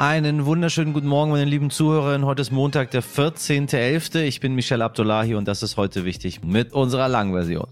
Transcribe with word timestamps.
Einen 0.00 0.46
wunderschönen 0.46 0.94
guten 0.94 1.08
Morgen, 1.08 1.30
meine 1.30 1.44
lieben 1.44 1.68
Zuhörerinnen. 1.68 2.24
Heute 2.24 2.40
ist 2.40 2.50
Montag, 2.50 2.90
der 2.90 3.02
14.11. 3.02 4.22
Ich 4.22 4.40
bin 4.40 4.54
Michelle 4.54 4.82
Abdullahi 4.82 5.34
und 5.34 5.46
das 5.46 5.62
ist 5.62 5.76
heute 5.76 6.06
wichtig 6.06 6.42
mit 6.42 6.72
unserer 6.72 7.06
Langversion. 7.06 7.66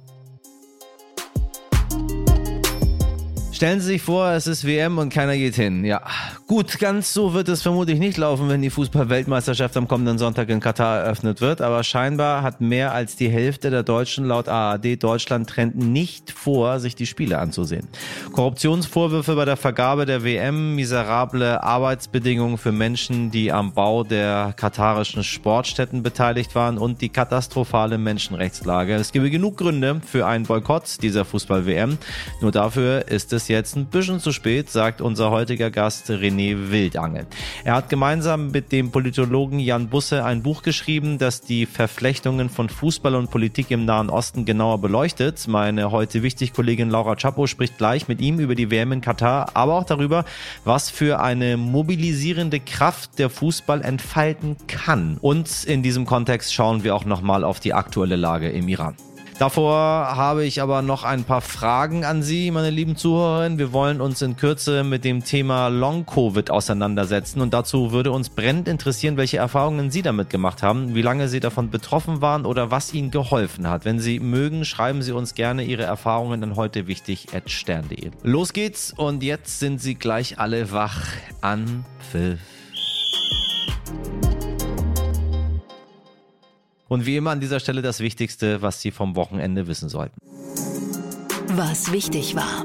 Stellen 3.58 3.80
Sie 3.80 3.86
sich 3.86 4.02
vor, 4.02 4.30
es 4.30 4.46
ist 4.46 4.64
WM 4.64 4.98
und 4.98 5.12
keiner 5.12 5.36
geht 5.36 5.56
hin. 5.56 5.84
Ja, 5.84 6.02
gut, 6.46 6.78
ganz 6.78 7.12
so 7.12 7.34
wird 7.34 7.48
es 7.48 7.60
vermutlich 7.60 7.98
nicht 7.98 8.16
laufen, 8.16 8.48
wenn 8.48 8.62
die 8.62 8.70
Fußball-Weltmeisterschaft 8.70 9.76
am 9.76 9.88
kommenden 9.88 10.16
Sonntag 10.16 10.48
in 10.48 10.60
Katar 10.60 11.00
eröffnet 11.00 11.40
wird. 11.40 11.60
Aber 11.60 11.82
scheinbar 11.82 12.44
hat 12.44 12.60
mehr 12.60 12.92
als 12.92 13.16
die 13.16 13.28
Hälfte 13.28 13.70
der 13.70 13.82
Deutschen 13.82 14.26
laut 14.26 14.48
AAD 14.48 15.02
Deutschland 15.02 15.50
Trend 15.50 15.76
nicht 15.76 16.30
vor, 16.30 16.78
sich 16.78 16.94
die 16.94 17.06
Spiele 17.06 17.40
anzusehen. 17.40 17.88
Korruptionsvorwürfe 18.30 19.34
bei 19.34 19.44
der 19.44 19.56
Vergabe 19.56 20.06
der 20.06 20.22
WM, 20.22 20.76
miserable 20.76 21.60
Arbeitsbedingungen 21.60 22.58
für 22.58 22.70
Menschen, 22.70 23.32
die 23.32 23.50
am 23.50 23.72
Bau 23.72 24.04
der 24.04 24.54
katarischen 24.56 25.24
Sportstätten 25.24 26.04
beteiligt 26.04 26.54
waren 26.54 26.78
und 26.78 27.00
die 27.00 27.08
katastrophale 27.08 27.98
Menschenrechtslage. 27.98 28.94
Es 28.94 29.10
gebe 29.10 29.30
genug 29.30 29.56
Gründe 29.56 30.00
für 30.06 30.28
einen 30.28 30.44
Boykott 30.46 31.02
dieser 31.02 31.24
Fußball-WM. 31.24 31.98
Nur 32.40 32.52
dafür 32.52 33.08
ist 33.08 33.32
es 33.32 33.47
jetzt 33.48 33.76
ein 33.76 33.86
bisschen 33.86 34.20
zu 34.20 34.32
spät, 34.32 34.70
sagt 34.70 35.00
unser 35.00 35.30
heutiger 35.30 35.70
Gast 35.70 36.10
René 36.10 36.70
Wildangel. 36.70 37.26
Er 37.64 37.74
hat 37.74 37.88
gemeinsam 37.88 38.50
mit 38.50 38.72
dem 38.72 38.90
Politologen 38.90 39.58
Jan 39.58 39.88
Busse 39.88 40.24
ein 40.24 40.42
Buch 40.42 40.62
geschrieben, 40.62 41.18
das 41.18 41.40
die 41.40 41.66
Verflechtungen 41.66 42.50
von 42.50 42.68
Fußball 42.68 43.14
und 43.14 43.30
Politik 43.30 43.70
im 43.70 43.84
Nahen 43.84 44.10
Osten 44.10 44.44
genauer 44.44 44.80
beleuchtet. 44.80 45.46
Meine 45.48 45.90
heute 45.90 46.22
wichtig 46.22 46.52
Kollegin 46.52 46.90
Laura 46.90 47.16
Chapo 47.16 47.46
spricht 47.46 47.78
gleich 47.78 48.08
mit 48.08 48.20
ihm 48.20 48.38
über 48.38 48.54
die 48.54 48.70
WM 48.70 48.92
in 48.92 49.00
Katar, 49.00 49.50
aber 49.54 49.74
auch 49.74 49.84
darüber, 49.84 50.24
was 50.64 50.90
für 50.90 51.20
eine 51.20 51.56
mobilisierende 51.56 52.60
Kraft 52.60 53.18
der 53.18 53.30
Fußball 53.30 53.82
entfalten 53.82 54.56
kann. 54.66 55.18
Und 55.20 55.64
in 55.64 55.82
diesem 55.82 56.06
Kontext 56.06 56.52
schauen 56.52 56.84
wir 56.84 56.94
auch 56.94 57.04
nochmal 57.04 57.44
auf 57.44 57.60
die 57.60 57.74
aktuelle 57.74 58.16
Lage 58.16 58.48
im 58.50 58.68
Iran. 58.68 58.94
Davor 59.38 60.16
habe 60.16 60.44
ich 60.44 60.60
aber 60.60 60.82
noch 60.82 61.04
ein 61.04 61.22
paar 61.22 61.40
Fragen 61.40 62.04
an 62.04 62.24
Sie, 62.24 62.50
meine 62.50 62.70
lieben 62.70 62.96
Zuhörerinnen. 62.96 63.56
Wir 63.56 63.72
wollen 63.72 64.00
uns 64.00 64.20
in 64.20 64.36
Kürze 64.36 64.82
mit 64.82 65.04
dem 65.04 65.22
Thema 65.22 65.68
Long-Covid 65.68 66.50
auseinandersetzen 66.50 67.40
und 67.40 67.54
dazu 67.54 67.92
würde 67.92 68.10
uns 68.10 68.30
brennend 68.30 68.66
interessieren, 68.66 69.16
welche 69.16 69.36
Erfahrungen 69.36 69.92
Sie 69.92 70.02
damit 70.02 70.28
gemacht 70.28 70.64
haben, 70.64 70.96
wie 70.96 71.02
lange 71.02 71.28
Sie 71.28 71.38
davon 71.38 71.70
betroffen 71.70 72.20
waren 72.20 72.46
oder 72.46 72.72
was 72.72 72.92
Ihnen 72.92 73.12
geholfen 73.12 73.68
hat. 73.68 73.84
Wenn 73.84 74.00
Sie 74.00 74.18
mögen, 74.18 74.64
schreiben 74.64 75.02
Sie 75.02 75.12
uns 75.12 75.34
gerne 75.34 75.62
Ihre 75.62 75.84
Erfahrungen 75.84 76.42
an 76.42 76.56
heute 76.56 76.88
wichtig 76.88 77.28
stern.de. 77.46 78.10
Los 78.24 78.52
geht's 78.52 78.92
und 78.96 79.22
jetzt 79.22 79.60
sind 79.60 79.80
Sie 79.80 79.94
gleich 79.94 80.40
alle 80.40 80.72
wach 80.72 81.06
an 81.42 81.84
Pfiff. 82.10 82.40
Und 86.88 87.06
wie 87.06 87.16
immer 87.16 87.30
an 87.30 87.40
dieser 87.40 87.60
Stelle 87.60 87.82
das 87.82 88.00
Wichtigste, 88.00 88.62
was 88.62 88.80
Sie 88.80 88.90
vom 88.90 89.14
Wochenende 89.14 89.66
wissen 89.66 89.88
sollten. 89.88 90.16
Was 91.48 91.92
wichtig 91.92 92.34
war. 92.34 92.64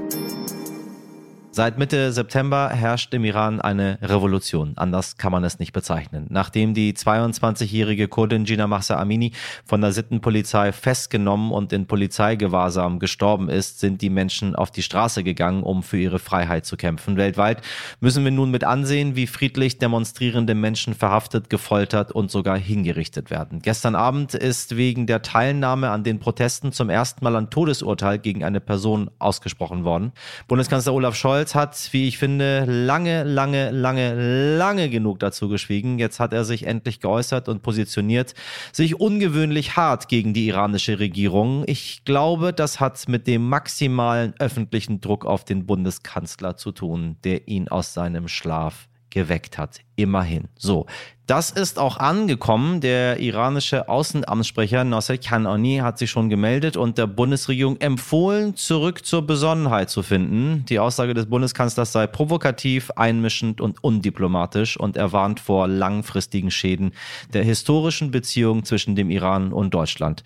Seit 1.56 1.78
Mitte 1.78 2.12
September 2.12 2.70
herrscht 2.70 3.14
im 3.14 3.23
Iran 3.23 3.62
eine 3.62 4.00
Revolution. 4.02 4.73
Anders 4.76 5.18
kann 5.18 5.32
man 5.32 5.44
es 5.44 5.60
nicht 5.60 5.72
bezeichnen. 5.72 6.26
Nachdem 6.32 6.73
die 6.73 6.94
22-jährige 6.94 8.08
Kurdin 8.08 8.45
Gina 8.45 8.66
Mahsa 8.66 8.98
Amini 9.00 9.34
von 9.64 9.80
der 9.80 9.92
Sittenpolizei 9.92 10.72
festgenommen 10.72 11.52
und 11.52 11.72
in 11.72 11.86
Polizeigewahrsam 11.86 12.98
gestorben 12.98 13.50
ist, 13.50 13.80
sind 13.80 14.02
die 14.02 14.10
Menschen 14.10 14.56
auf 14.56 14.72
die 14.72 14.82
Straße 14.82 15.23
gegangen, 15.23 15.62
um 15.62 15.84
für 15.84 16.00
ihre 16.00 16.18
Freiheit 16.18 16.66
zu 16.66 16.76
kämpfen. 16.76 17.18
Weltweit 17.18 17.62
müssen 18.00 18.23
wir 18.23 18.32
nun 18.32 18.50
mit 18.50 18.64
ansehen, 18.64 19.16
wie 19.16 19.28
friedlich 19.28 19.78
demonstrierende 19.78 20.56
Menschen 20.56 20.95
verhaftet, 20.95 21.52
gefoltert 21.52 22.11
und 22.11 22.32
sogar 22.32 22.58
hingerichtet 22.58 23.30
werden. 23.30 23.61
Gestern 23.61 23.94
Abend 23.94 24.33
ist 24.33 24.76
wegen 24.76 25.06
der 25.06 25.22
Teilnahme 25.22 25.92
an 25.92 26.04
den 26.04 26.17
Protesten 26.17 26.72
zum 26.72 26.89
ersten 26.89 27.23
Mal 27.23 27.36
ein 27.36 27.52
Todesurteil 27.52 28.17
gegen 28.17 28.44
eine 28.44 28.60
Person 28.60 29.11
ausgesprochen 29.20 29.83
worden. 29.83 30.14
Bundeskanzler 30.48 30.95
Olaf 30.95 31.14
Scholz 31.14 31.42
Scholz 31.43 31.55
hat, 31.55 31.89
wie 31.92 32.08
ich 32.08 32.17
finde, 32.17 32.64
lange, 32.65 33.23
lange, 33.23 33.71
lange, 33.71 34.58
lange 34.58 34.89
genug 34.89 35.20
dazu 35.20 35.49
geschwiegen. 35.49 35.99
Jetzt 35.99 36.21
hat 36.21 36.31
er 36.31 36.45
sich 36.45 36.65
endlich 36.65 37.02
geäußert 37.02 37.49
und 37.49 37.61
positioniert 37.61 38.33
sich 38.71 38.99
ungewöhnlich 38.99 39.76
hart 39.76 40.08
gegen 40.08 40.33
die 40.33 40.48
iranische 40.48 40.99
Regierung. 40.99 41.64
Ich 41.67 42.05
glaube, 42.05 42.53
das 42.53 42.80
hat 42.80 43.09
mit 43.09 43.27
dem 43.27 43.48
maximalen 43.49 44.33
öffentlichen 44.39 45.02
Druck 45.02 45.26
auf 45.26 45.43
den 45.43 45.65
Bundeskanzler 45.65 46.55
zu 46.55 46.71
tun, 46.71 47.17
der 47.26 47.48
ihn 47.49 47.67
aus 47.67 47.93
seinem 47.93 48.30
Schlaf 48.30 48.87
geweckt 49.09 49.58
hat. 49.58 49.82
Immerhin. 49.95 50.48
So, 50.58 50.87
das 51.26 51.52
ist 51.52 51.80
auch 51.80 51.98
angekommen. 51.98 52.81
Der 52.81 53.21
iranische 53.21 53.87
Außenamtssprecher 53.87 54.83
Nasser 54.83 55.17
Kanani 55.17 55.77
hat 55.81 55.98
sich 55.98 56.11
schon 56.11 56.30
gemeldet 56.30 56.76
und 56.76 56.98
der 56.98 57.08
Bundesregierung 57.08 57.80
empfohlen, 57.80 58.58
zurück 58.58 59.05
zur 59.05 59.26
Besonnenheit 59.26 59.89
zu 59.89 60.03
finden. 60.03 60.65
Die 60.67 60.80
Aussage 60.80 61.14
des 61.14 61.27
Bundeskanzlers 61.27 61.93
sei 61.93 62.08
provokativ, 62.08 62.92
einmischend 62.92 63.61
und 63.61 63.82
undiplomatisch 63.82 64.76
und 64.76 64.98
er 64.98 65.14
warnt 65.14 65.39
vor 65.39 65.70
langfristigen 65.70 66.52
Schäden 66.52 66.92
der 67.33 67.45
historischen 67.45 68.11
Beziehung 68.11 68.65
zwischen 68.65 68.98
dem 68.98 69.09
Iran 69.09 69.53
und 69.53 69.73
Deutschland. 69.73 70.26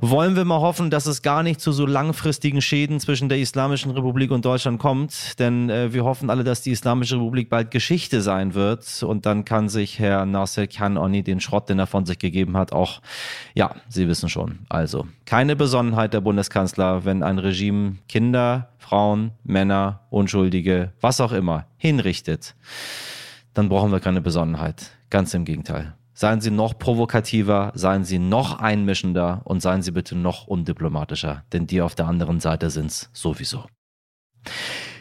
Wollen 0.00 0.36
wir 0.36 0.44
mal 0.44 0.60
hoffen, 0.60 0.90
dass 0.90 1.06
es 1.06 1.22
gar 1.22 1.44
nicht 1.44 1.62
zu 1.62 1.72
so 1.72 1.86
langfristigen 1.86 2.60
Schäden 2.60 3.00
zwischen 3.00 3.30
der 3.30 3.38
Islamischen 3.38 3.90
Republik 3.90 4.30
und 4.30 4.44
Deutschland 4.44 4.80
kommt, 4.80 5.38
denn 5.38 5.70
äh, 5.70 5.94
wir 5.94 6.04
hoffen 6.04 6.28
alle, 6.28 6.44
dass 6.44 6.60
die 6.60 6.72
Islamische 6.72 7.16
Republik 7.16 7.48
bald 7.48 7.70
Geschichte 7.70 8.20
sein 8.20 8.52
wird 8.52 8.84
und 9.02 9.26
dann 9.26 9.44
kann 9.44 9.68
sich 9.68 9.98
Herr 9.98 10.26
Nasser 10.26 10.66
Kanoni 10.66 11.22
den 11.22 11.40
Schrott, 11.40 11.68
den 11.68 11.78
er 11.78 11.86
von 11.86 12.06
sich 12.06 12.18
gegeben 12.18 12.56
hat, 12.56 12.72
auch, 12.72 13.00
ja, 13.54 13.74
Sie 13.88 14.08
wissen 14.08 14.28
schon. 14.28 14.60
Also 14.68 15.06
keine 15.24 15.56
Besonnenheit 15.56 16.14
der 16.14 16.20
Bundeskanzler, 16.20 17.04
wenn 17.04 17.22
ein 17.22 17.38
Regime 17.38 17.96
Kinder, 18.08 18.70
Frauen, 18.78 19.32
Männer, 19.44 20.00
Unschuldige, 20.10 20.92
was 21.00 21.20
auch 21.20 21.32
immer 21.32 21.66
hinrichtet, 21.76 22.54
dann 23.54 23.68
brauchen 23.68 23.92
wir 23.92 24.00
keine 24.00 24.20
Besonnenheit. 24.20 24.90
Ganz 25.10 25.34
im 25.34 25.44
Gegenteil. 25.44 25.94
Seien 26.14 26.40
Sie 26.40 26.50
noch 26.50 26.78
provokativer, 26.78 27.72
seien 27.74 28.04
Sie 28.04 28.18
noch 28.18 28.58
einmischender 28.58 29.42
und 29.44 29.60
seien 29.60 29.82
Sie 29.82 29.90
bitte 29.90 30.16
noch 30.16 30.46
undiplomatischer, 30.46 31.44
denn 31.52 31.66
die 31.66 31.82
auf 31.82 31.94
der 31.94 32.06
anderen 32.06 32.40
Seite 32.40 32.70
sind's 32.70 33.10
sowieso. 33.12 33.66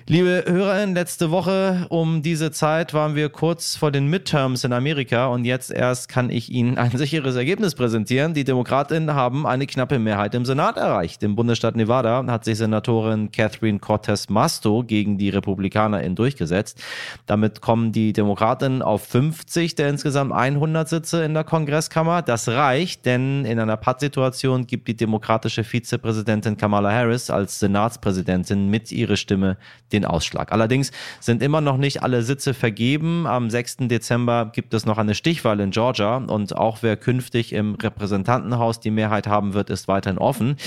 Liebe 0.08 0.44
Hörerinnen, 0.46 0.94
letzte 0.94 1.32
Woche 1.32 1.88
um 1.90 2.22
diese 2.22 2.52
Zeit 2.52 2.94
waren 2.94 3.16
wir 3.16 3.30
kurz 3.30 3.76
vor 3.76 3.90
den 3.90 4.06
Midterms 4.06 4.64
in 4.64 4.72
Amerika 4.72 5.26
und 5.26 5.46
jetzt 5.46 5.72
erst 5.72 6.10
kann 6.10 6.30
ich 6.30 6.52
Ihnen 6.52 6.78
ein 6.78 6.92
sicheres 6.96 7.36
Ergebnis 7.36 7.74
präsentieren. 7.74 8.36
Die 8.36 8.44
Demokratinnen 8.44 9.16
haben 9.16 9.48
eine 9.48 9.66
knappe 9.66 9.98
Mehrheit 9.98 10.36
im 10.36 10.46
Senat 10.46 10.78
erreicht. 10.78 11.24
Im 11.24 11.36
Bundesstaat 11.36 11.76
Nevada 11.76 12.24
hat 12.28 12.46
sich 12.46 12.60
Senatorin 12.60 13.32
Catherine 13.32 13.80
Cortez 13.80 14.30
Masto 14.30 14.84
gegen 14.84 15.18
die 15.18 15.30
RepublikanerInnen 15.30 16.14
durchgesetzt. 16.14 16.80
Damit 17.26 17.62
kommen 17.62 17.92
die 17.92 18.14
Demokratinnen 18.14 18.84
auf 18.84 19.02
50 19.08 19.74
der 19.74 19.90
insgesamt 19.90 20.34
100 20.34 20.88
Sitze 20.88 21.24
in 21.24 21.34
der 21.34 21.46
Kongresskammer. 21.46 22.22
Das 22.22 22.48
reicht, 22.48 23.08
denn 23.08 23.44
in 23.44 23.58
einer 23.58 23.76
Pattsituation 23.76 24.68
gibt 24.68 24.88
die 24.88 24.96
demokratische 24.96 25.64
Vizepräsidentin 25.64 26.58
Kamala 26.58 26.92
Harris 26.92 27.32
als 27.32 27.58
Senatspräsidentin 27.58 28.70
mit 28.70 28.92
ihrer 28.92 29.16
Stimme 29.16 29.58
den 29.96 30.06
Ausschlag. 30.06 30.52
Allerdings 30.52 30.92
sind 31.20 31.42
immer 31.42 31.62
noch 31.62 31.78
nicht 31.78 32.04
alle 32.04 32.22
Sitze 32.22 32.54
vergeben. 32.54 33.26
Am 33.28 33.50
6. 33.50 33.78
Dezember 33.88 34.52
gibt 34.54 34.74
es 34.74 34.86
noch 34.86 34.98
eine 34.98 35.16
Stichwahl 35.16 35.60
in 35.60 35.72
Georgia 35.72 36.18
und 36.18 36.56
auch 36.56 36.80
wer 36.82 36.98
künftig 36.98 37.54
im 37.54 37.76
Repräsentantenhaus 37.76 38.80
die 38.80 38.92
Mehrheit 38.92 39.28
haben 39.28 39.54
wird, 39.54 39.70
ist 39.70 39.88
weiterhin 39.88 40.18
offen. 40.18 40.58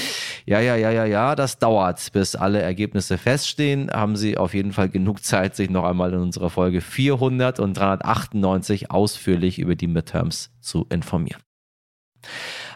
Ja, 0.46 0.60
ja, 0.60 0.76
ja, 0.76 0.90
ja, 0.90 1.04
ja, 1.04 1.34
das 1.34 1.58
dauert, 1.58 2.12
bis 2.12 2.34
alle 2.34 2.60
Ergebnisse 2.60 3.18
feststehen. 3.18 3.90
Haben 3.90 4.16
Sie 4.16 4.38
auf 4.38 4.54
jeden 4.54 4.72
Fall 4.72 4.88
genug 4.88 5.22
Zeit, 5.24 5.54
sich 5.54 5.70
noch 5.70 5.84
einmal 5.84 6.12
in 6.12 6.20
unserer 6.20 6.50
Folge 6.50 6.80
400 6.80 7.60
und 7.60 7.74
398 7.74 8.90
ausführlich 8.90 9.58
über 9.58 9.76
die 9.76 9.86
Midterms 9.86 10.50
zu 10.60 10.86
informieren. 10.90 11.42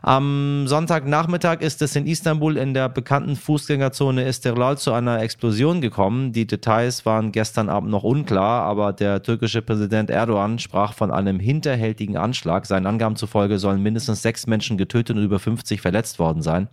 Am 0.05 0.67
Sonntagnachmittag 0.67 1.61
ist 1.61 1.81
es 1.81 1.95
in 1.95 2.09
Istanbul 2.09 2.57
in 2.57 2.75
der 2.75 2.89
bekannten 2.89 3.37
Fußgängerzone 3.37 4.25
Istiklal 4.25 4.77
zu 4.77 4.93
einer 4.93 5.23
Explosion 5.23 5.81
gekommen. 5.81 6.33
Die 6.33 6.45
Details 6.45 7.07
waren 7.07 7.31
gestern 7.31 7.69
Abend 7.69 7.93
noch 7.93 8.03
unklar, 8.03 8.65
aber 8.65 8.93
der 8.93 9.23
türkische 9.23 9.63
Präsident 9.63 10.11
Erdogan 10.11 10.59
sprach 10.59 10.93
von 10.93 11.13
einem 11.13 11.39
hinterhältigen 11.39 12.17
Anschlag. 12.17 12.67
Seinen 12.67 12.87
Angaben 12.87 13.15
zufolge 13.15 13.61
sollen 13.61 13.81
mindestens 13.81 14.23
sechs 14.23 14.49
Menschen 14.49 14.77
getötet 14.77 15.17
und 15.17 15.23
über 15.23 15.39
50 15.39 15.81
verletzt 15.81 16.19
worden 16.19 16.43
sein. 16.43 16.69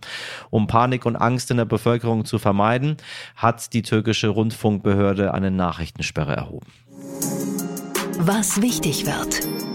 Um 0.50 0.66
Panik 0.66 1.06
und 1.06 1.14
Angst 1.14 1.52
in 1.52 1.58
der 1.58 1.66
Bevölkerung 1.66 2.24
zu 2.24 2.40
vermeiden, 2.40 2.96
hat 3.36 3.72
die 3.74 3.82
türkische 3.82 4.26
Rundfunkbehörde 4.26 5.32
eine 5.32 5.52
Nachrichtensperre 5.52 6.34
erhoben. 6.34 6.66
Was 8.18 8.60
wichtig 8.60 9.06
wird. 9.06 9.69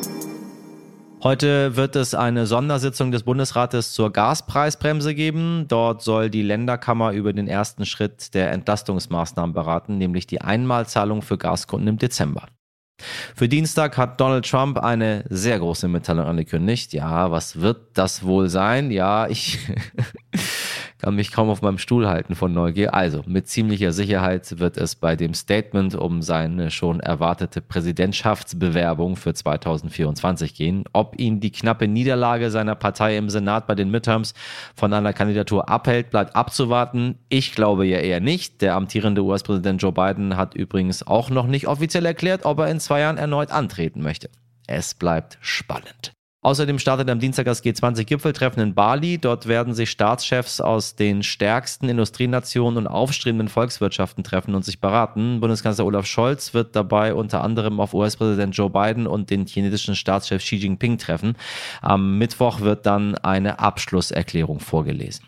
Heute 1.26 1.76
wird 1.76 1.96
es 1.96 2.14
eine 2.14 2.46
Sondersitzung 2.46 3.12
des 3.12 3.24
Bundesrates 3.24 3.94
zur 3.94 4.14
Gaspreisbremse 4.14 5.16
geben. 5.16 5.66
Dort 5.68 6.04
soll 6.04 6.30
die 6.30 6.44
Länderkammer 6.44 7.14
über 7.14 7.34
den 7.34 7.48
ersten 7.48 7.88
Schritt 7.88 8.36
der 8.36 8.52
Entlastungsmaßnahmen 8.52 9.56
beraten, 9.56 9.98
nämlich 9.98 10.28
die 10.28 10.42
Einmalzahlung 10.42 11.24
für 11.24 11.40
Gaskunden 11.40 11.88
im 11.88 11.98
Dezember. 11.98 12.46
Für 13.36 13.50
Dienstag 13.50 13.98
hat 13.98 14.22
Donald 14.22 14.48
Trump 14.48 14.78
eine 14.78 15.26
sehr 15.28 15.58
große 15.58 15.88
Mitteilung 15.88 16.28
angekündigt. 16.28 16.94
Ja, 16.94 17.32
was 17.32 17.60
wird 17.60 17.98
das 17.98 18.24
wohl 18.24 18.48
sein? 18.48 18.92
Ja, 18.92 19.28
ich 19.28 19.58
kann 21.06 21.14
mich 21.14 21.32
kaum 21.32 21.52
auf 21.52 21.62
meinem 21.62 21.78
Stuhl 21.78 22.08
halten 22.08 22.34
von 22.34 22.52
Neugier. 22.52 22.96
Also, 22.96 23.22
mit 23.28 23.48
ziemlicher 23.48 23.92
Sicherheit 23.92 24.58
wird 24.58 24.76
es 24.76 24.96
bei 24.96 25.16
dem 25.16 25.36
Statement 25.36 25.94
um 25.94 26.24
seine 26.24 26.72
schon 26.72 27.00
erwartete 27.00 27.62
Präsidentschaftsbewerbung 27.62 29.16
für 29.16 29.36
2024 29.36 30.56
gehen. 30.56 30.86
Ob 30.94 31.14
ihn 31.20 31.40
die 31.40 31.52
knappe 31.52 31.88
Niederlage 31.88 32.50
seiner 32.50 32.74
Partei 32.74 33.18
im 33.18 33.30
Senat 33.30 33.68
bei 33.68 33.76
den 33.76 33.92
Midterms 33.92 34.34
von 34.76 34.92
einer 34.94 35.14
Kandidatur 35.14 35.70
abhält, 35.70 36.10
bleibt 36.10 36.36
abzuwarten. 36.36 37.20
Ich 37.30 37.54
glaube 37.54 37.86
ja 37.86 38.00
eher 38.00 38.20
nicht. 38.20 38.64
Der 38.64 38.74
amtierende 38.74 39.24
US-Präsident 39.24 39.84
Joe 39.84 39.92
Biden 39.92 40.38
hat 40.38 40.56
übrigens 40.56 41.06
auch 41.06 41.30
noch 41.30 41.46
nicht 41.46 41.68
offiziell 41.68 42.08
erklärt, 42.08 42.46
ob 42.46 42.58
er 42.58 42.72
in 42.72 42.80
zwei 42.80 43.02
Jahren 43.02 43.20
erneut 43.20 43.52
antreten 43.52 44.02
möchte. 44.02 44.32
Es 44.66 44.96
bleibt 44.96 45.38
spannend. 45.40 46.15
Außerdem 46.46 46.78
startet 46.78 47.10
am 47.10 47.18
Dienstag 47.18 47.46
das 47.46 47.64
G20-Gipfeltreffen 47.64 48.62
in 48.62 48.76
Bali. 48.76 49.18
Dort 49.18 49.48
werden 49.48 49.74
sich 49.74 49.90
Staatschefs 49.90 50.62
aus 50.62 50.96
den 50.96 51.24
stärksten 51.24 51.90
Industrienationen 51.90 52.78
und 52.78 52.88
aufstrebenden 52.88 53.48
Volkswirtschaften 53.48 54.24
treffen 54.24 54.54
und 54.54 54.64
sich 54.64 54.80
beraten. 54.80 55.40
Bundeskanzler 55.40 55.88
Olaf 55.88 56.06
Scholz 56.06 56.54
wird 56.54 56.76
dabei 56.76 57.16
unter 57.16 57.44
anderem 57.44 57.80
auf 57.80 57.96
US-Präsident 57.96 58.56
Joe 58.56 58.70
Biden 58.70 59.08
und 59.08 59.32
den 59.32 59.48
chinesischen 59.48 59.96
Staatschef 59.96 60.44
Xi 60.44 60.58
Jinping 60.58 61.00
treffen. 61.00 61.36
Am 61.82 62.20
Mittwoch 62.20 62.60
wird 62.60 62.86
dann 62.86 63.16
eine 63.16 63.58
Abschlusserklärung 63.58 64.60
vorgelesen. 64.60 65.26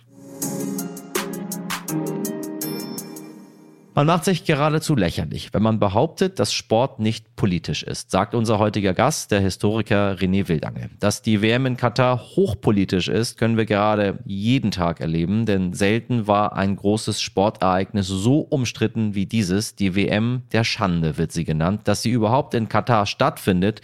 Man 3.97 4.05
macht 4.05 4.25
sich 4.25 4.45
geradezu 4.45 4.95
lächerlich, 4.95 5.55
wenn 5.55 5.63
man 5.63 5.79
behauptet, 5.79 6.38
dass 6.38 6.53
Sport 6.53 6.99
nicht 6.99 7.35
politisch 7.35 7.81
ist, 7.81 8.11
sagt 8.11 8.35
unser 8.35 8.59
heutiger 8.59 8.94
Gast, 8.94 9.31
der 9.31 9.39
Historiker 9.39 10.13
René 10.19 10.47
Wildange. 10.47 10.91
Dass 10.99 11.23
die 11.23 11.41
WM 11.41 11.65
in 11.65 11.77
Katar 11.77 12.19
hochpolitisch 12.19 13.07
ist, 13.07 13.39
können 13.39 13.57
wir 13.57 13.65
gerade 13.65 14.19
jeden 14.23 14.69
Tag 14.69 15.01
erleben, 15.01 15.47
denn 15.47 15.73
selten 15.73 16.27
war 16.27 16.55
ein 16.55 16.75
großes 16.75 17.19
Sportereignis 17.19 18.05
so 18.05 18.41
umstritten 18.41 19.15
wie 19.15 19.25
dieses. 19.25 19.73
Die 19.73 19.95
WM 19.95 20.43
der 20.51 20.63
Schande 20.63 21.17
wird 21.17 21.31
sie 21.31 21.43
genannt. 21.43 21.81
Dass 21.85 22.03
sie 22.03 22.11
überhaupt 22.11 22.53
in 22.53 22.69
Katar 22.69 23.07
stattfindet, 23.07 23.81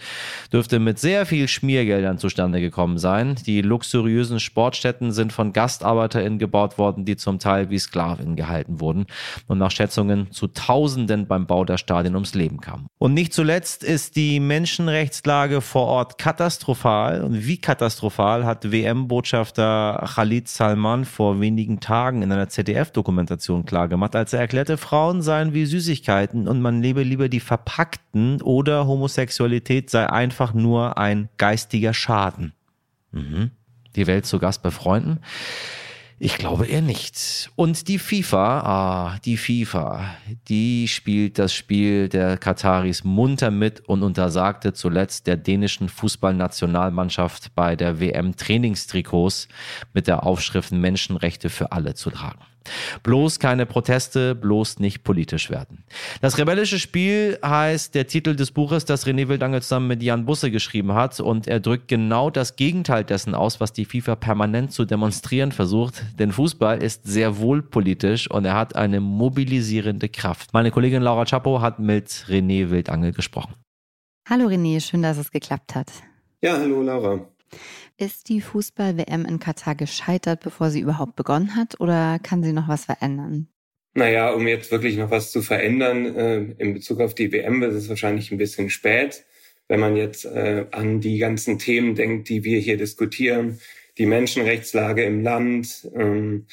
dürfte 0.52 0.78
mit 0.78 1.00
sehr 1.00 1.26
viel 1.26 1.48
Schmiergeldern 1.48 2.18
zustande 2.18 2.60
gekommen 2.60 2.98
sein. 2.98 3.34
Die 3.46 3.62
luxuriösen 3.62 4.38
Sportstätten 4.38 5.10
sind 5.10 5.32
von 5.32 5.52
GastarbeiterInnen 5.52 6.38
gebaut 6.38 6.78
worden, 6.78 7.04
die 7.04 7.16
zum 7.16 7.40
Teil 7.40 7.70
wie 7.70 7.80
Sklaven 7.80 8.36
gehalten 8.36 8.78
wurden. 8.78 9.06
Und 9.48 9.58
nach 9.58 9.72
Schätzung 9.72 10.03
Verletzungen 10.04 10.30
zu 10.30 10.48
Tausenden 10.48 11.26
beim 11.26 11.46
Bau 11.46 11.64
der 11.64 11.78
Stadien 11.78 12.14
ums 12.14 12.34
Leben 12.34 12.60
kamen. 12.60 12.86
Und 12.98 13.14
nicht 13.14 13.32
zuletzt 13.32 13.82
ist 13.84 14.16
die 14.16 14.40
Menschenrechtslage 14.40 15.60
vor 15.60 15.86
Ort 15.86 16.18
katastrophal. 16.18 17.22
Und 17.22 17.46
wie 17.46 17.58
katastrophal 17.58 18.44
hat 18.44 18.70
WM-Botschafter 18.70 20.04
Khalid 20.14 20.48
Salman 20.48 21.04
vor 21.04 21.40
wenigen 21.40 21.80
Tagen 21.80 22.22
in 22.22 22.32
einer 22.32 22.48
ZDF-Dokumentation 22.48 23.64
klargemacht, 23.64 24.16
als 24.16 24.32
er 24.32 24.40
erklärte, 24.40 24.76
Frauen 24.76 25.22
seien 25.22 25.54
wie 25.54 25.66
Süßigkeiten 25.66 26.48
und 26.48 26.60
man 26.60 26.82
lebe 26.82 27.02
lieber 27.02 27.28
die 27.28 27.40
verpackten 27.40 28.40
oder 28.42 28.86
Homosexualität 28.86 29.90
sei 29.90 30.08
einfach 30.08 30.54
nur 30.54 30.98
ein 30.98 31.28
geistiger 31.38 31.94
Schaden. 31.94 32.52
Mhm. 33.12 33.50
Die 33.96 34.06
Welt 34.06 34.26
zu 34.26 34.38
Gast 34.38 34.62
bei 34.62 34.70
Freunden. 34.70 35.20
Ich 36.24 36.38
glaube 36.38 36.64
eher 36.64 36.80
nicht. 36.80 37.50
Und 37.54 37.86
die 37.86 37.98
FIFA, 37.98 38.60
ah, 38.60 39.18
die 39.26 39.36
FIFA, 39.36 40.16
die 40.48 40.88
spielt 40.88 41.38
das 41.38 41.52
Spiel 41.52 42.08
der 42.08 42.38
Kataris 42.38 43.04
munter 43.04 43.50
mit 43.50 43.86
und 43.86 44.02
untersagte 44.02 44.72
zuletzt 44.72 45.26
der 45.26 45.36
dänischen 45.36 45.90
Fußballnationalmannschaft 45.90 47.54
bei 47.54 47.76
der 47.76 48.00
WM 48.00 48.36
Trainingstrikots 48.36 49.48
mit 49.92 50.06
der 50.06 50.24
Aufschrift 50.24 50.72
Menschenrechte 50.72 51.50
für 51.50 51.72
alle 51.72 51.92
zu 51.92 52.08
tragen. 52.08 52.40
Bloß 53.02 53.38
keine 53.38 53.66
Proteste, 53.66 54.34
bloß 54.34 54.78
nicht 54.78 55.04
politisch 55.04 55.50
werden. 55.50 55.84
Das 56.20 56.38
rebellische 56.38 56.78
Spiel 56.78 57.38
heißt 57.44 57.94
der 57.94 58.06
Titel 58.06 58.34
des 58.34 58.50
Buches, 58.50 58.84
das 58.84 59.06
René 59.06 59.28
Wildange 59.28 59.60
zusammen 59.60 59.88
mit 59.88 60.02
Jan 60.02 60.24
Busse 60.24 60.50
geschrieben 60.50 60.94
hat 60.94 61.20
und 61.20 61.46
er 61.46 61.60
drückt 61.60 61.88
genau 61.88 62.30
das 62.30 62.56
Gegenteil 62.56 63.04
dessen 63.04 63.34
aus, 63.34 63.60
was 63.60 63.72
die 63.72 63.84
FIFA 63.84 64.16
permanent 64.16 64.72
zu 64.72 64.84
demonstrieren 64.84 65.52
versucht. 65.52 66.02
Denn 66.18 66.32
Fußball 66.32 66.82
ist 66.82 67.06
sehr 67.06 67.38
wohl 67.38 67.62
politisch 67.62 68.30
und 68.30 68.44
er 68.44 68.54
hat 68.54 68.76
eine 68.76 69.00
mobilisierende 69.00 70.08
Kraft. 70.08 70.52
Meine 70.52 70.70
Kollegin 70.70 71.02
Laura 71.02 71.24
Chapo 71.24 71.60
hat 71.60 71.78
mit 71.78 72.08
René 72.28 72.70
Wildange 72.70 73.12
gesprochen. 73.12 73.54
Hallo 74.28 74.46
René, 74.46 74.80
schön, 74.80 75.02
dass 75.02 75.18
es 75.18 75.30
geklappt 75.30 75.74
hat. 75.74 75.88
Ja, 76.40 76.56
hallo 76.58 76.82
Laura. 76.82 77.33
Ist 77.96 78.28
die 78.28 78.40
Fußball-WM 78.40 79.24
in 79.24 79.38
Katar 79.38 79.74
gescheitert, 79.74 80.40
bevor 80.40 80.70
sie 80.70 80.80
überhaupt 80.80 81.16
begonnen 81.16 81.56
hat, 81.56 81.80
oder 81.80 82.18
kann 82.22 82.42
sie 82.42 82.52
noch 82.52 82.68
was 82.68 82.86
verändern? 82.86 83.48
Naja, 83.94 84.32
um 84.32 84.48
jetzt 84.48 84.72
wirklich 84.72 84.96
noch 84.96 85.10
was 85.10 85.30
zu 85.30 85.40
verändern 85.40 86.16
äh, 86.16 86.36
in 86.58 86.74
Bezug 86.74 87.00
auf 87.00 87.14
die 87.14 87.30
WM, 87.30 87.62
ist 87.62 87.74
es 87.74 87.88
wahrscheinlich 87.88 88.32
ein 88.32 88.38
bisschen 88.38 88.68
spät. 88.68 89.24
Wenn 89.68 89.80
man 89.80 89.96
jetzt 89.96 90.24
äh, 90.24 90.66
an 90.72 91.00
die 91.00 91.18
ganzen 91.18 91.58
Themen 91.58 91.94
denkt, 91.94 92.28
die 92.28 92.42
wir 92.42 92.58
hier 92.58 92.76
diskutieren, 92.76 93.60
die 93.96 94.06
Menschenrechtslage 94.06 95.04
im 95.04 95.22
Land, 95.22 95.88
ähm, 95.94 96.46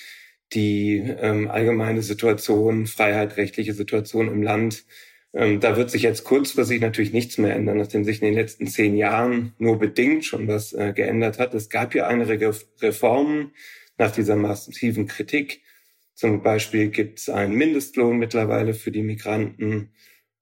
die 0.53 0.97
ähm, 0.97 1.49
allgemeine 1.49 2.03
Situation, 2.03 2.85
freiheitrechtliche 2.85 3.73
Situation 3.73 4.27
im 4.27 4.43
Land, 4.43 4.85
da 5.33 5.77
wird 5.77 5.89
sich 5.89 6.01
jetzt 6.01 6.25
kurzfristig 6.25 6.81
natürlich 6.81 7.13
nichts 7.13 7.37
mehr 7.37 7.55
ändern, 7.55 7.77
nachdem 7.77 8.03
sich 8.03 8.21
in 8.21 8.27
den 8.27 8.35
letzten 8.35 8.67
zehn 8.67 8.97
Jahren 8.97 9.53
nur 9.59 9.79
bedingt 9.79 10.25
schon 10.25 10.47
was 10.47 10.73
äh, 10.73 10.91
geändert 10.93 11.39
hat. 11.39 11.53
Es 11.53 11.69
gab 11.69 11.95
ja 11.95 12.07
einige 12.07 12.53
Reformen 12.81 13.53
nach 13.97 14.11
dieser 14.11 14.35
massiven 14.35 15.07
Kritik. 15.07 15.61
Zum 16.15 16.43
Beispiel 16.43 16.89
gibt 16.89 17.19
es 17.19 17.29
einen 17.29 17.55
Mindestlohn 17.55 18.17
mittlerweile 18.17 18.73
für 18.73 18.91
die 18.91 19.03
Migranten. 19.03 19.91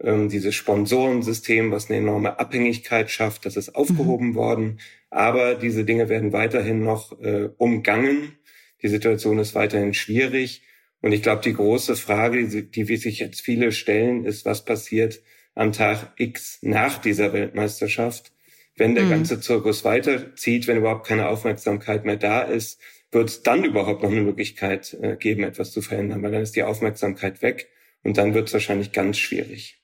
Ähm, 0.01 0.29
dieses 0.29 0.55
Sponsorensystem, 0.55 1.71
was 1.71 1.89
eine 1.89 1.99
enorme 1.99 2.39
Abhängigkeit 2.39 3.11
schafft, 3.11 3.45
das 3.45 3.57
ist 3.57 3.75
aufgehoben 3.75 4.29
mhm. 4.29 4.35
worden. 4.35 4.79
Aber 5.11 5.55
diese 5.55 5.85
Dinge 5.85 6.09
werden 6.09 6.33
weiterhin 6.33 6.83
noch 6.83 7.19
äh, 7.21 7.49
umgangen. 7.57 8.39
Die 8.81 8.87
Situation 8.87 9.37
ist 9.39 9.55
weiterhin 9.55 9.93
schwierig. 9.93 10.63
Und 11.01 11.11
ich 11.13 11.21
glaube, 11.21 11.41
die 11.43 11.53
große 11.53 11.95
Frage, 11.95 12.47
die, 12.47 12.69
die 12.69 12.95
sich 12.97 13.19
jetzt 13.19 13.41
viele 13.41 13.71
stellen, 13.71 14.25
ist, 14.25 14.45
was 14.45 14.65
passiert 14.65 15.21
am 15.55 15.71
Tag 15.71 16.13
X 16.17 16.59
nach 16.61 16.99
dieser 16.99 17.33
Weltmeisterschaft? 17.33 18.31
Wenn 18.75 18.95
der 18.95 19.05
mhm. 19.05 19.09
ganze 19.11 19.39
Zirkus 19.39 19.83
weiterzieht, 19.83 20.67
wenn 20.67 20.77
überhaupt 20.77 21.07
keine 21.07 21.27
Aufmerksamkeit 21.27 22.05
mehr 22.05 22.17
da 22.17 22.41
ist, 22.41 22.79
wird 23.11 23.29
es 23.29 23.43
dann 23.43 23.63
überhaupt 23.63 24.03
noch 24.03 24.11
eine 24.11 24.21
Möglichkeit 24.21 24.97
äh, 25.01 25.15
geben, 25.15 25.43
etwas 25.43 25.71
zu 25.71 25.81
verändern, 25.81 26.21
weil 26.21 26.31
dann 26.31 26.43
ist 26.43 26.55
die 26.55 26.63
Aufmerksamkeit 26.63 27.41
weg 27.41 27.69
und 28.03 28.17
dann 28.17 28.33
wird 28.33 28.47
es 28.47 28.53
wahrscheinlich 28.53 28.91
ganz 28.91 29.17
schwierig. 29.17 29.78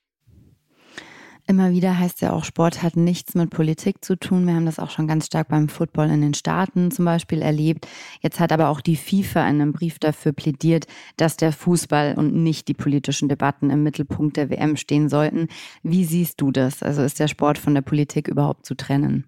Immer 1.47 1.71
wieder 1.71 1.99
heißt 1.99 2.21
ja 2.21 2.33
auch, 2.33 2.43
Sport 2.43 2.81
hat 2.81 2.97
nichts 2.97 3.35
mit 3.35 3.51
Politik 3.51 4.03
zu 4.03 4.15
tun. 4.15 4.47
Wir 4.47 4.55
haben 4.55 4.65
das 4.65 4.79
auch 4.79 4.89
schon 4.89 5.07
ganz 5.07 5.27
stark 5.27 5.49
beim 5.49 5.69
Football 5.69 6.09
in 6.09 6.21
den 6.21 6.33
Staaten 6.33 6.89
zum 6.89 7.05
Beispiel 7.05 7.43
erlebt. 7.43 7.87
Jetzt 8.21 8.39
hat 8.39 8.51
aber 8.51 8.69
auch 8.69 8.81
die 8.81 8.95
FIFA 8.95 9.41
in 9.41 9.61
einem 9.61 9.71
Brief 9.71 9.99
dafür 9.99 10.31
plädiert, 10.31 10.87
dass 11.17 11.37
der 11.37 11.51
Fußball 11.51 12.15
und 12.17 12.33
nicht 12.33 12.67
die 12.67 12.73
politischen 12.73 13.29
Debatten 13.29 13.69
im 13.69 13.83
Mittelpunkt 13.83 14.37
der 14.37 14.49
WM 14.49 14.75
stehen 14.75 15.07
sollten. 15.07 15.47
Wie 15.83 16.03
siehst 16.03 16.41
du 16.41 16.49
das? 16.51 16.81
Also 16.81 17.03
ist 17.03 17.19
der 17.19 17.27
Sport 17.27 17.59
von 17.59 17.75
der 17.75 17.83
Politik 17.83 18.27
überhaupt 18.27 18.65
zu 18.65 18.73
trennen? 18.73 19.25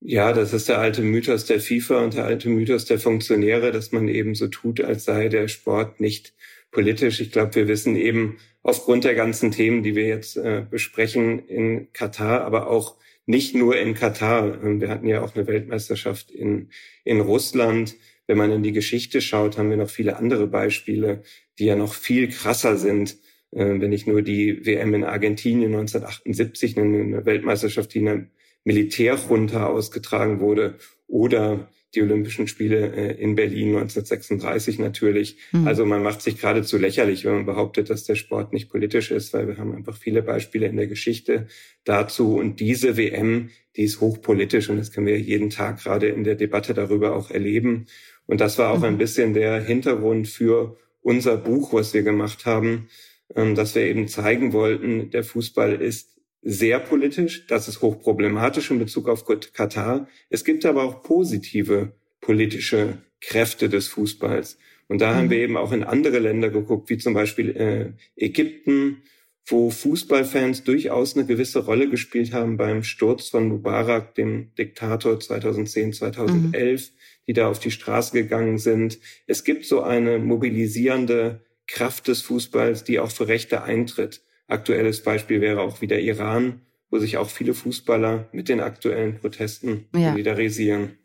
Ja, 0.00 0.34
das 0.34 0.52
ist 0.52 0.68
der 0.68 0.78
alte 0.78 1.00
Mythos 1.00 1.46
der 1.46 1.58
FIFA 1.58 2.04
und 2.04 2.14
der 2.14 2.24
alte 2.26 2.50
Mythos 2.50 2.84
der 2.84 2.98
Funktionäre, 3.00 3.72
dass 3.72 3.92
man 3.92 4.08
eben 4.08 4.34
so 4.34 4.46
tut, 4.46 4.80
als 4.82 5.04
sei 5.04 5.28
der 5.28 5.48
Sport 5.48 6.00
nicht 6.00 6.34
politisch. 6.78 7.20
Ich 7.20 7.32
glaube, 7.32 7.56
wir 7.56 7.66
wissen 7.66 7.96
eben, 7.96 8.36
aufgrund 8.62 9.02
der 9.02 9.16
ganzen 9.16 9.50
Themen, 9.50 9.82
die 9.82 9.96
wir 9.96 10.06
jetzt 10.06 10.36
äh, 10.36 10.64
besprechen 10.70 11.40
in 11.48 11.92
Katar, 11.92 12.42
aber 12.42 12.70
auch 12.70 12.94
nicht 13.26 13.56
nur 13.56 13.76
in 13.76 13.94
Katar. 13.94 14.62
Ähm, 14.62 14.80
wir 14.80 14.88
hatten 14.88 15.08
ja 15.08 15.20
auch 15.20 15.34
eine 15.34 15.48
Weltmeisterschaft 15.48 16.30
in, 16.30 16.70
in 17.02 17.18
Russland. 17.18 17.96
Wenn 18.28 18.38
man 18.38 18.52
in 18.52 18.62
die 18.62 18.70
Geschichte 18.70 19.20
schaut, 19.20 19.58
haben 19.58 19.70
wir 19.70 19.76
noch 19.76 19.90
viele 19.90 20.18
andere 20.18 20.46
Beispiele, 20.46 21.24
die 21.58 21.64
ja 21.64 21.74
noch 21.74 21.94
viel 21.94 22.28
krasser 22.28 22.76
sind. 22.76 23.16
Äh, 23.50 23.80
wenn 23.80 23.90
ich 23.90 24.06
nur 24.06 24.22
die 24.22 24.64
WM 24.64 24.94
in 24.94 25.02
Argentinien 25.02 25.74
1978, 25.74 26.78
eine 26.78 27.26
Weltmeisterschaft, 27.26 27.92
die 27.92 27.98
in 27.98 28.08
einer 28.08 28.26
Militärjunta 28.62 29.66
ausgetragen 29.66 30.38
wurde, 30.38 30.78
oder 31.08 31.68
die 31.94 32.02
Olympischen 32.02 32.48
Spiele 32.48 32.92
äh, 32.94 33.22
in 33.22 33.34
Berlin 33.34 33.68
1936 33.68 34.78
natürlich. 34.78 35.38
Mhm. 35.52 35.66
Also 35.66 35.86
man 35.86 36.02
macht 36.02 36.20
sich 36.20 36.40
geradezu 36.40 36.76
lächerlich, 36.76 37.24
wenn 37.24 37.34
man 37.34 37.46
behauptet, 37.46 37.88
dass 37.90 38.04
der 38.04 38.14
Sport 38.14 38.52
nicht 38.52 38.70
politisch 38.70 39.10
ist, 39.10 39.32
weil 39.32 39.48
wir 39.48 39.56
haben 39.56 39.74
einfach 39.74 39.96
viele 39.96 40.22
Beispiele 40.22 40.66
in 40.66 40.76
der 40.76 40.86
Geschichte 40.86 41.46
dazu. 41.84 42.36
Und 42.36 42.60
diese 42.60 42.96
WM, 42.96 43.50
die 43.76 43.82
ist 43.84 44.00
hochpolitisch 44.00 44.68
und 44.68 44.76
das 44.76 44.92
können 44.92 45.06
wir 45.06 45.18
jeden 45.18 45.50
Tag 45.50 45.82
gerade 45.82 46.08
in 46.08 46.24
der 46.24 46.34
Debatte 46.34 46.74
darüber 46.74 47.16
auch 47.16 47.30
erleben. 47.30 47.86
Und 48.26 48.40
das 48.40 48.58
war 48.58 48.70
auch 48.70 48.78
mhm. 48.78 48.84
ein 48.84 48.98
bisschen 48.98 49.32
der 49.32 49.60
Hintergrund 49.62 50.28
für 50.28 50.76
unser 51.00 51.38
Buch, 51.38 51.72
was 51.72 51.94
wir 51.94 52.02
gemacht 52.02 52.44
haben, 52.44 52.88
ähm, 53.34 53.54
dass 53.54 53.74
wir 53.74 53.82
eben 53.82 54.08
zeigen 54.08 54.52
wollten, 54.52 55.10
der 55.10 55.24
Fußball 55.24 55.80
ist 55.80 56.17
sehr 56.42 56.78
politisch, 56.78 57.46
das 57.46 57.68
ist 57.68 57.82
hochproblematisch 57.82 58.70
in 58.70 58.78
Bezug 58.78 59.08
auf 59.08 59.24
Katar. 59.52 60.08
Es 60.30 60.44
gibt 60.44 60.64
aber 60.64 60.84
auch 60.84 61.02
positive 61.02 61.92
politische 62.20 62.98
Kräfte 63.20 63.68
des 63.68 63.88
Fußballs. 63.88 64.58
Und 64.88 65.00
da 65.00 65.12
mhm. 65.12 65.16
haben 65.16 65.30
wir 65.30 65.38
eben 65.38 65.56
auch 65.56 65.72
in 65.72 65.84
andere 65.84 66.18
Länder 66.18 66.50
geguckt, 66.50 66.88
wie 66.90 66.98
zum 66.98 67.14
Beispiel 67.14 67.50
äh, 67.56 67.92
Ägypten, 68.16 69.02
wo 69.46 69.70
Fußballfans 69.70 70.64
durchaus 70.64 71.16
eine 71.16 71.26
gewisse 71.26 71.64
Rolle 71.64 71.88
gespielt 71.88 72.32
haben 72.32 72.56
beim 72.56 72.82
Sturz 72.82 73.28
von 73.28 73.48
Mubarak, 73.48 74.14
dem 74.14 74.54
Diktator 74.56 75.18
2010, 75.18 75.94
2011, 75.94 76.90
mhm. 76.90 76.94
die 77.26 77.32
da 77.32 77.48
auf 77.48 77.58
die 77.58 77.70
Straße 77.70 78.12
gegangen 78.12 78.58
sind. 78.58 78.98
Es 79.26 79.44
gibt 79.44 79.64
so 79.64 79.82
eine 79.82 80.18
mobilisierende 80.18 81.40
Kraft 81.66 82.08
des 82.08 82.22
Fußballs, 82.22 82.84
die 82.84 82.98
auch 82.98 83.10
für 83.10 83.28
Rechte 83.28 83.62
eintritt. 83.62 84.22
Aktuelles 84.48 85.02
Beispiel 85.02 85.40
wäre 85.40 85.60
auch 85.60 85.80
wieder 85.80 86.00
Iran, 86.00 86.62
wo 86.90 86.98
sich 86.98 87.18
auch 87.18 87.28
viele 87.28 87.54
Fußballer 87.54 88.28
mit 88.32 88.48
den 88.48 88.60
aktuellen 88.60 89.18
Protesten 89.18 89.86
ja. 89.94 90.10
solidarisieren. 90.10 90.98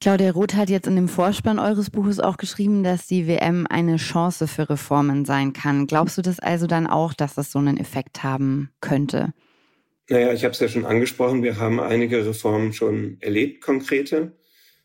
Claudia 0.00 0.30
Roth 0.30 0.54
hat 0.54 0.70
jetzt 0.70 0.86
in 0.86 0.96
dem 0.96 1.08
Vorspann 1.08 1.58
eures 1.58 1.90
Buches 1.90 2.20
auch 2.20 2.38
geschrieben, 2.38 2.82
dass 2.82 3.06
die 3.06 3.26
WM 3.26 3.66
eine 3.68 3.96
Chance 3.96 4.48
für 4.48 4.70
Reformen 4.70 5.26
sein 5.26 5.52
kann. 5.52 5.86
Glaubst 5.86 6.16
du 6.16 6.22
das 6.22 6.38
also 6.38 6.66
dann 6.66 6.86
auch, 6.86 7.12
dass 7.12 7.34
das 7.34 7.52
so 7.52 7.58
einen 7.58 7.76
Effekt 7.76 8.22
haben 8.22 8.70
könnte? 8.80 9.34
Naja, 10.08 10.32
ich 10.32 10.42
habe 10.44 10.52
es 10.52 10.60
ja 10.60 10.68
schon 10.68 10.86
angesprochen, 10.86 11.42
wir 11.42 11.58
haben 11.58 11.78
einige 11.78 12.26
Reformen 12.26 12.72
schon 12.72 13.18
erlebt, 13.20 13.62
konkrete. 13.62 14.32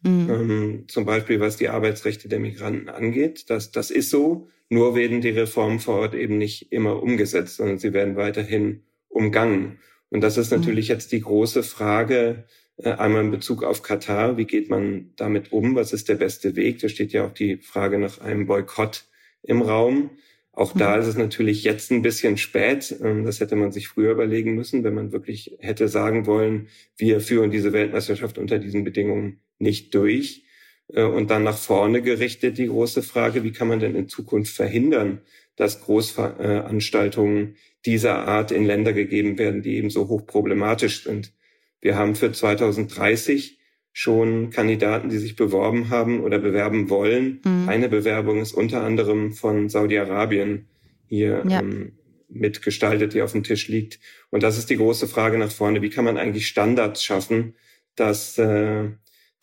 Mhm. 0.05 0.29
Ähm, 0.29 0.83
zum 0.87 1.05
Beispiel 1.05 1.39
was 1.39 1.57
die 1.57 1.69
Arbeitsrechte 1.69 2.29
der 2.29 2.39
Migranten 2.39 2.89
angeht. 2.89 3.49
Das, 3.49 3.71
das 3.71 3.89
ist 3.91 4.09
so. 4.09 4.47
Nur 4.69 4.95
werden 4.95 5.21
die 5.21 5.29
Reformen 5.29 5.79
vor 5.79 5.95
Ort 5.95 6.15
eben 6.15 6.37
nicht 6.37 6.71
immer 6.71 7.01
umgesetzt, 7.01 7.57
sondern 7.57 7.77
sie 7.77 7.93
werden 7.93 8.15
weiterhin 8.15 8.83
umgangen. 9.09 9.79
Und 10.09 10.21
das 10.21 10.37
ist 10.37 10.51
mhm. 10.51 10.59
natürlich 10.59 10.87
jetzt 10.87 11.11
die 11.11 11.21
große 11.21 11.63
Frage, 11.63 12.45
äh, 12.77 12.91
einmal 12.91 13.23
in 13.23 13.31
Bezug 13.31 13.63
auf 13.63 13.81
Katar, 13.81 14.37
wie 14.37 14.45
geht 14.45 14.69
man 14.69 15.11
damit 15.15 15.51
um? 15.51 15.75
Was 15.75 15.93
ist 15.93 16.09
der 16.09 16.15
beste 16.15 16.55
Weg? 16.55 16.79
Da 16.79 16.89
steht 16.89 17.13
ja 17.13 17.25
auch 17.25 17.33
die 17.33 17.57
Frage 17.57 17.97
nach 17.97 18.19
einem 18.21 18.45
Boykott 18.45 19.05
im 19.43 19.61
Raum. 19.61 20.11
Auch 20.51 20.73
da 20.73 20.95
mhm. 20.95 21.01
ist 21.01 21.07
es 21.07 21.17
natürlich 21.17 21.63
jetzt 21.63 21.91
ein 21.91 22.01
bisschen 22.01 22.37
spät. 22.37 22.95
Ähm, 23.03 23.25
das 23.25 23.39
hätte 23.39 23.55
man 23.55 23.71
sich 23.71 23.87
früher 23.87 24.11
überlegen 24.11 24.55
müssen, 24.55 24.83
wenn 24.83 24.93
man 24.93 25.11
wirklich 25.11 25.57
hätte 25.59 25.87
sagen 25.87 26.25
wollen, 26.25 26.67
wir 26.97 27.21
führen 27.21 27.51
diese 27.51 27.73
Weltmeisterschaft 27.73 28.37
unter 28.37 28.59
diesen 28.59 28.83
Bedingungen 28.83 29.39
nicht 29.59 29.93
durch. 29.93 30.45
Äh, 30.93 31.03
und 31.03 31.31
dann 31.31 31.43
nach 31.43 31.57
vorne 31.57 32.01
gerichtet 32.01 32.57
die 32.57 32.67
große 32.67 33.03
Frage, 33.03 33.43
wie 33.43 33.51
kann 33.51 33.67
man 33.67 33.79
denn 33.79 33.95
in 33.95 34.07
Zukunft 34.07 34.55
verhindern, 34.55 35.21
dass 35.55 35.81
Großveranstaltungen 35.81 37.55
dieser 37.85 38.27
Art 38.27 38.51
in 38.51 38.65
Länder 38.65 38.93
gegeben 38.93 39.37
werden, 39.37 39.61
die 39.61 39.75
eben 39.77 39.89
so 39.89 40.07
hochproblematisch 40.07 41.03
sind. 41.03 41.33
Wir 41.81 41.95
haben 41.95 42.15
für 42.15 42.31
2030 42.31 43.59
schon 43.93 44.49
Kandidaten, 44.49 45.09
die 45.09 45.19
sich 45.19 45.35
beworben 45.37 45.89
haben 45.89 46.21
oder 46.21 46.39
bewerben 46.39 46.89
wollen. 46.89 47.41
Mhm. 47.45 47.69
Eine 47.69 47.87
Bewerbung 47.87 48.41
ist 48.41 48.53
unter 48.53 48.83
anderem 48.83 49.31
von 49.31 49.69
Saudi-Arabien 49.69 50.67
hier 51.07 51.43
ja. 51.47 51.61
ähm, 51.61 51.93
mitgestaltet, 52.27 53.13
die 53.13 53.21
auf 53.21 53.31
dem 53.31 53.43
Tisch 53.43 53.67
liegt. 53.67 53.99
Und 54.31 54.43
das 54.43 54.57
ist 54.57 54.69
die 54.69 54.77
große 54.77 55.07
Frage 55.07 55.37
nach 55.37 55.51
vorne. 55.51 55.81
Wie 55.81 55.89
kann 55.89 56.03
man 56.03 56.17
eigentlich 56.17 56.47
Standards 56.47 57.03
schaffen, 57.03 57.53
dass, 57.95 58.37
äh, 58.37 58.89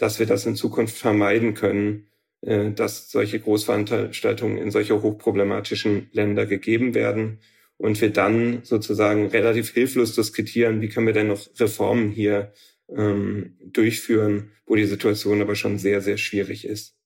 dass 0.03 0.19
wir 0.19 0.27
das 0.27 0.47
in 0.47 0.57
Zukunft 0.57 0.99
vermeiden 0.99 1.55
können, 1.55 2.09
äh, 2.41 2.73
dass 2.73 3.09
solche 3.09 3.39
Großveranstaltungen 3.39 4.59
in 4.59 4.73
solche 4.73 5.01
hochproblematischen 5.01 6.09
Länder 6.11 6.45
gegeben 6.45 6.93
werden 6.95 7.39
und 7.77 8.01
wir 8.01 8.11
dann 8.11 8.65
sozusagen 8.65 9.29
relativ 9.29 9.71
hilflos 9.71 10.17
diskutieren, 10.17 10.81
wie 10.81 10.89
können 10.89 11.07
wir 11.07 11.13
denn 11.13 11.29
noch 11.29 11.49
Reformen 11.61 12.11
hier 12.11 12.53
ähm, 12.89 13.57
durchführen, 13.65 14.51
wo 14.67 14.75
die 14.75 14.87
Situation 14.87 15.41
aber 15.41 15.55
schon 15.55 15.79
sehr, 15.79 16.01
sehr 16.01 16.19
schwierig 16.19 16.65
ist. 16.65 16.97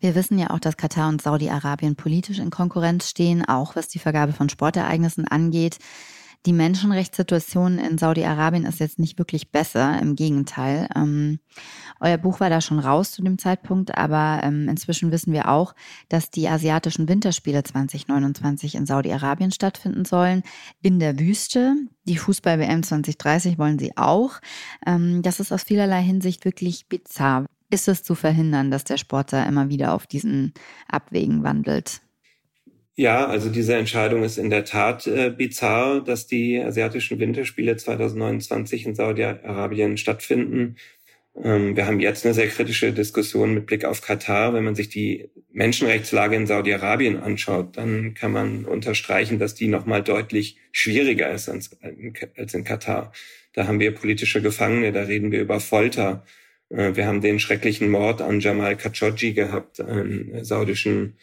Wir 0.00 0.16
wissen 0.16 0.40
ja 0.40 0.50
auch, 0.50 0.58
dass 0.58 0.76
Katar 0.76 1.08
und 1.08 1.22
Saudi-Arabien 1.22 1.94
politisch 1.94 2.40
in 2.40 2.50
Konkurrenz 2.50 3.08
stehen, 3.08 3.44
auch 3.44 3.76
was 3.76 3.86
die 3.86 4.00
Vergabe 4.00 4.32
von 4.32 4.48
Sportereignissen 4.48 5.28
angeht. 5.28 5.78
Die 6.46 6.52
Menschenrechtssituation 6.52 7.78
in 7.78 7.96
Saudi-Arabien 7.96 8.66
ist 8.66 8.78
jetzt 8.78 8.98
nicht 8.98 9.18
wirklich 9.18 9.50
besser, 9.50 9.98
im 9.98 10.14
Gegenteil. 10.14 10.88
Ähm, 10.94 11.38
euer 12.00 12.18
Buch 12.18 12.38
war 12.38 12.50
da 12.50 12.60
schon 12.60 12.78
raus 12.78 13.12
zu 13.12 13.22
dem 13.22 13.38
Zeitpunkt, 13.38 13.96
aber 13.96 14.40
ähm, 14.42 14.68
inzwischen 14.68 15.10
wissen 15.10 15.32
wir 15.32 15.48
auch, 15.48 15.74
dass 16.10 16.30
die 16.30 16.46
asiatischen 16.46 17.08
Winterspiele 17.08 17.62
2029 17.62 18.74
in 18.74 18.84
Saudi-Arabien 18.84 19.52
stattfinden 19.52 20.04
sollen, 20.04 20.42
in 20.82 20.98
der 20.98 21.18
Wüste. 21.18 21.76
Die 22.04 22.18
Fußball-WM 22.18 22.82
2030 22.82 23.58
wollen 23.58 23.78
sie 23.78 23.96
auch. 23.96 24.40
Ähm, 24.86 25.22
das 25.22 25.40
ist 25.40 25.50
aus 25.50 25.62
vielerlei 25.62 26.02
Hinsicht 26.02 26.44
wirklich 26.44 26.88
bizarr. 26.88 27.46
Ist 27.70 27.88
es 27.88 28.02
zu 28.02 28.14
verhindern, 28.14 28.70
dass 28.70 28.84
der 28.84 28.98
Sport 28.98 29.32
da 29.32 29.44
immer 29.44 29.70
wieder 29.70 29.94
auf 29.94 30.06
diesen 30.06 30.52
Abwägen 30.88 31.42
wandelt? 31.42 32.02
Ja, 32.96 33.26
also 33.26 33.50
diese 33.50 33.74
Entscheidung 33.74 34.22
ist 34.22 34.38
in 34.38 34.50
der 34.50 34.64
Tat 34.64 35.06
äh, 35.08 35.30
bizarr, 35.30 36.00
dass 36.00 36.28
die 36.28 36.60
asiatischen 36.60 37.18
Winterspiele 37.18 37.76
2029 37.76 38.86
in 38.86 38.94
Saudi-Arabien 38.94 39.96
stattfinden. 39.96 40.76
Ähm, 41.42 41.76
wir 41.76 41.86
haben 41.86 41.98
jetzt 41.98 42.24
eine 42.24 42.34
sehr 42.34 42.46
kritische 42.46 42.92
Diskussion 42.92 43.52
mit 43.54 43.66
Blick 43.66 43.84
auf 43.84 44.00
Katar. 44.00 44.54
Wenn 44.54 44.62
man 44.62 44.76
sich 44.76 44.90
die 44.90 45.28
Menschenrechtslage 45.50 46.36
in 46.36 46.46
Saudi-Arabien 46.46 47.16
anschaut, 47.16 47.76
dann 47.76 48.14
kann 48.14 48.30
man 48.30 48.64
unterstreichen, 48.64 49.40
dass 49.40 49.56
die 49.56 49.66
nochmal 49.66 50.02
deutlich 50.04 50.58
schwieriger 50.70 51.32
ist 51.32 51.48
als, 51.48 51.76
als 52.36 52.54
in 52.54 52.62
Katar. 52.62 53.12
Da 53.54 53.66
haben 53.66 53.80
wir 53.80 53.92
politische 53.92 54.40
Gefangene, 54.40 54.92
da 54.92 55.02
reden 55.02 55.32
wir 55.32 55.40
über 55.40 55.58
Folter. 55.58 56.24
Äh, 56.68 56.94
wir 56.94 57.06
haben 57.08 57.20
den 57.20 57.40
schrecklichen 57.40 57.90
Mord 57.90 58.22
an 58.22 58.38
Jamal 58.38 58.76
Khashoggi 58.76 59.32
gehabt, 59.32 59.80
einen 59.80 60.44
saudischen 60.44 61.16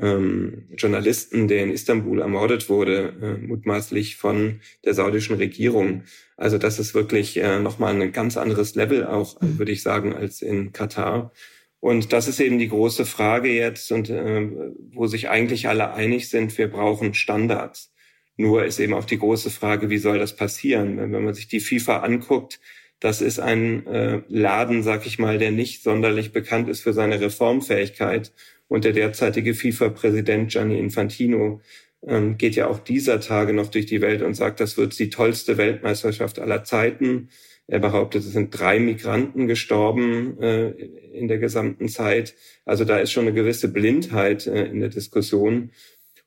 ähm, 0.00 0.68
Journalisten, 0.76 1.48
der 1.48 1.64
in 1.64 1.70
Istanbul 1.70 2.20
ermordet 2.20 2.68
wurde, 2.68 3.14
äh, 3.20 3.46
mutmaßlich 3.46 4.16
von 4.16 4.60
der 4.84 4.94
saudischen 4.94 5.36
Regierung. 5.36 6.04
Also 6.36 6.58
das 6.58 6.78
ist 6.78 6.94
wirklich 6.94 7.36
äh, 7.36 7.58
nochmal 7.60 8.00
ein 8.00 8.12
ganz 8.12 8.36
anderes 8.36 8.74
Level 8.74 9.06
auch, 9.06 9.40
mhm. 9.40 9.58
würde 9.58 9.72
ich 9.72 9.82
sagen, 9.82 10.14
als 10.14 10.42
in 10.42 10.72
Katar. 10.72 11.32
Und 11.80 12.12
das 12.12 12.28
ist 12.28 12.40
eben 12.40 12.58
die 12.58 12.68
große 12.68 13.06
Frage 13.06 13.52
jetzt 13.52 13.92
und 13.92 14.10
äh, 14.10 14.48
wo 14.92 15.06
sich 15.06 15.28
eigentlich 15.28 15.68
alle 15.68 15.92
einig 15.92 16.28
sind, 16.28 16.56
wir 16.58 16.68
brauchen 16.68 17.14
Standards. 17.14 17.92
Nur 18.36 18.64
ist 18.64 18.78
eben 18.78 18.94
auch 18.94 19.04
die 19.04 19.18
große 19.18 19.50
Frage, 19.50 19.90
wie 19.90 19.98
soll 19.98 20.18
das 20.18 20.36
passieren? 20.36 20.96
Wenn, 20.96 21.12
wenn 21.12 21.24
man 21.24 21.34
sich 21.34 21.48
die 21.48 21.60
FIFA 21.60 21.98
anguckt, 22.00 22.60
das 23.00 23.20
ist 23.20 23.38
ein 23.38 23.86
äh, 23.86 24.22
Laden, 24.28 24.82
sag 24.82 25.06
ich 25.06 25.18
mal, 25.18 25.38
der 25.38 25.52
nicht 25.52 25.82
sonderlich 25.82 26.32
bekannt 26.32 26.68
ist 26.68 26.80
für 26.80 26.92
seine 26.92 27.20
Reformfähigkeit 27.20 28.32
und 28.68 28.84
der 28.84 28.92
derzeitige 28.92 29.54
FIFA-Präsident 29.54 30.50
Gianni 30.50 30.78
Infantino 30.78 31.60
ähm, 32.06 32.36
geht 32.38 32.54
ja 32.54 32.68
auch 32.68 32.78
dieser 32.78 33.20
Tage 33.20 33.52
noch 33.52 33.68
durch 33.68 33.86
die 33.86 34.00
Welt 34.00 34.22
und 34.22 34.34
sagt, 34.34 34.60
das 34.60 34.76
wird 34.76 34.98
die 34.98 35.10
tollste 35.10 35.56
Weltmeisterschaft 35.56 36.38
aller 36.38 36.64
Zeiten. 36.64 37.30
Er 37.66 37.80
behauptet, 37.80 38.22
es 38.22 38.32
sind 38.32 38.58
drei 38.58 38.78
Migranten 38.78 39.46
gestorben 39.46 40.40
äh, 40.40 40.70
in 41.12 41.28
der 41.28 41.38
gesamten 41.38 41.88
Zeit. 41.88 42.34
Also 42.64 42.84
da 42.84 42.98
ist 42.98 43.12
schon 43.12 43.26
eine 43.26 43.34
gewisse 43.34 43.68
Blindheit 43.68 44.46
äh, 44.46 44.66
in 44.66 44.80
der 44.80 44.90
Diskussion. 44.90 45.70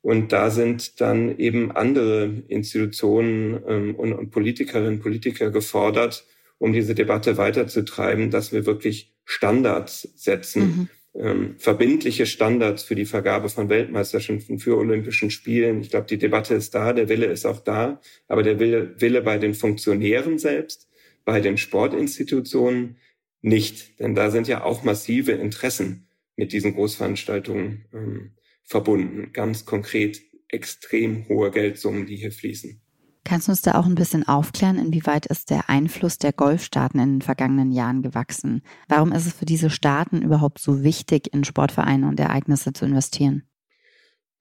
Und 0.01 0.31
da 0.31 0.49
sind 0.49 0.99
dann 0.99 1.37
eben 1.37 1.71
andere 1.71 2.43
Institutionen 2.47 3.61
ähm, 3.67 3.95
und, 3.95 4.13
und 4.13 4.31
Politikerinnen 4.31 4.95
und 4.95 4.99
Politiker 4.99 5.51
gefordert, 5.51 6.25
um 6.57 6.73
diese 6.73 6.95
Debatte 6.95 7.37
weiterzutreiben, 7.37 8.31
dass 8.31 8.51
wir 8.51 8.65
wirklich 8.65 9.13
Standards 9.25 10.09
setzen. 10.15 10.61
Mhm 10.61 10.89
ähm, 11.13 11.55
verbindliche 11.57 12.25
Standards 12.25 12.83
für 12.83 12.95
die 12.95 13.05
Vergabe 13.05 13.49
von 13.49 13.69
Weltmeisterschaften, 13.69 14.59
für 14.59 14.77
Olympischen 14.77 15.29
Spielen. 15.29 15.81
Ich 15.81 15.89
glaube, 15.89 16.07
die 16.07 16.17
Debatte 16.17 16.55
ist 16.55 16.73
da, 16.73 16.93
der 16.93 17.09
Wille 17.09 17.25
ist 17.25 17.45
auch 17.45 17.59
da, 17.59 17.99
aber 18.27 18.43
der 18.43 18.59
Wille, 18.59 18.95
Wille 18.99 19.21
bei 19.21 19.37
den 19.37 19.53
Funktionären 19.53 20.39
selbst, 20.39 20.89
bei 21.25 21.41
den 21.41 21.57
Sportinstitutionen 21.57 22.97
nicht. 23.41 23.99
Denn 23.99 24.15
da 24.15 24.31
sind 24.31 24.47
ja 24.47 24.63
auch 24.63 24.83
massive 24.83 25.33
Interessen 25.33 26.07
mit 26.35 26.53
diesen 26.53 26.73
Großveranstaltungen 26.73 27.85
ähm, 27.93 28.31
verbunden. 28.63 29.33
Ganz 29.33 29.65
konkret 29.65 30.21
extrem 30.47 31.27
hohe 31.27 31.51
Geldsummen, 31.51 32.05
die 32.05 32.15
hier 32.15 32.31
fließen. 32.31 32.80
Kannst 33.23 33.47
du 33.47 33.51
uns 33.51 33.61
da 33.61 33.75
auch 33.75 33.85
ein 33.85 33.95
bisschen 33.95 34.27
aufklären, 34.27 34.79
inwieweit 34.79 35.27
ist 35.27 35.51
der 35.51 35.69
Einfluss 35.69 36.17
der 36.17 36.33
Golfstaaten 36.33 36.99
in 36.99 37.13
den 37.13 37.21
vergangenen 37.21 37.71
Jahren 37.71 38.01
gewachsen? 38.01 38.63
Warum 38.87 39.11
ist 39.11 39.27
es 39.27 39.33
für 39.33 39.45
diese 39.45 39.69
Staaten 39.69 40.21
überhaupt 40.21 40.59
so 40.59 40.83
wichtig, 40.83 41.31
in 41.33 41.43
Sportvereine 41.43 42.07
und 42.07 42.19
Ereignisse 42.19 42.73
zu 42.73 42.85
investieren? 42.85 43.43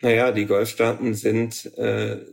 Naja, 0.00 0.32
die 0.32 0.46
Golfstaaten 0.46 1.12
sind 1.12 1.66
äh, 1.76 2.24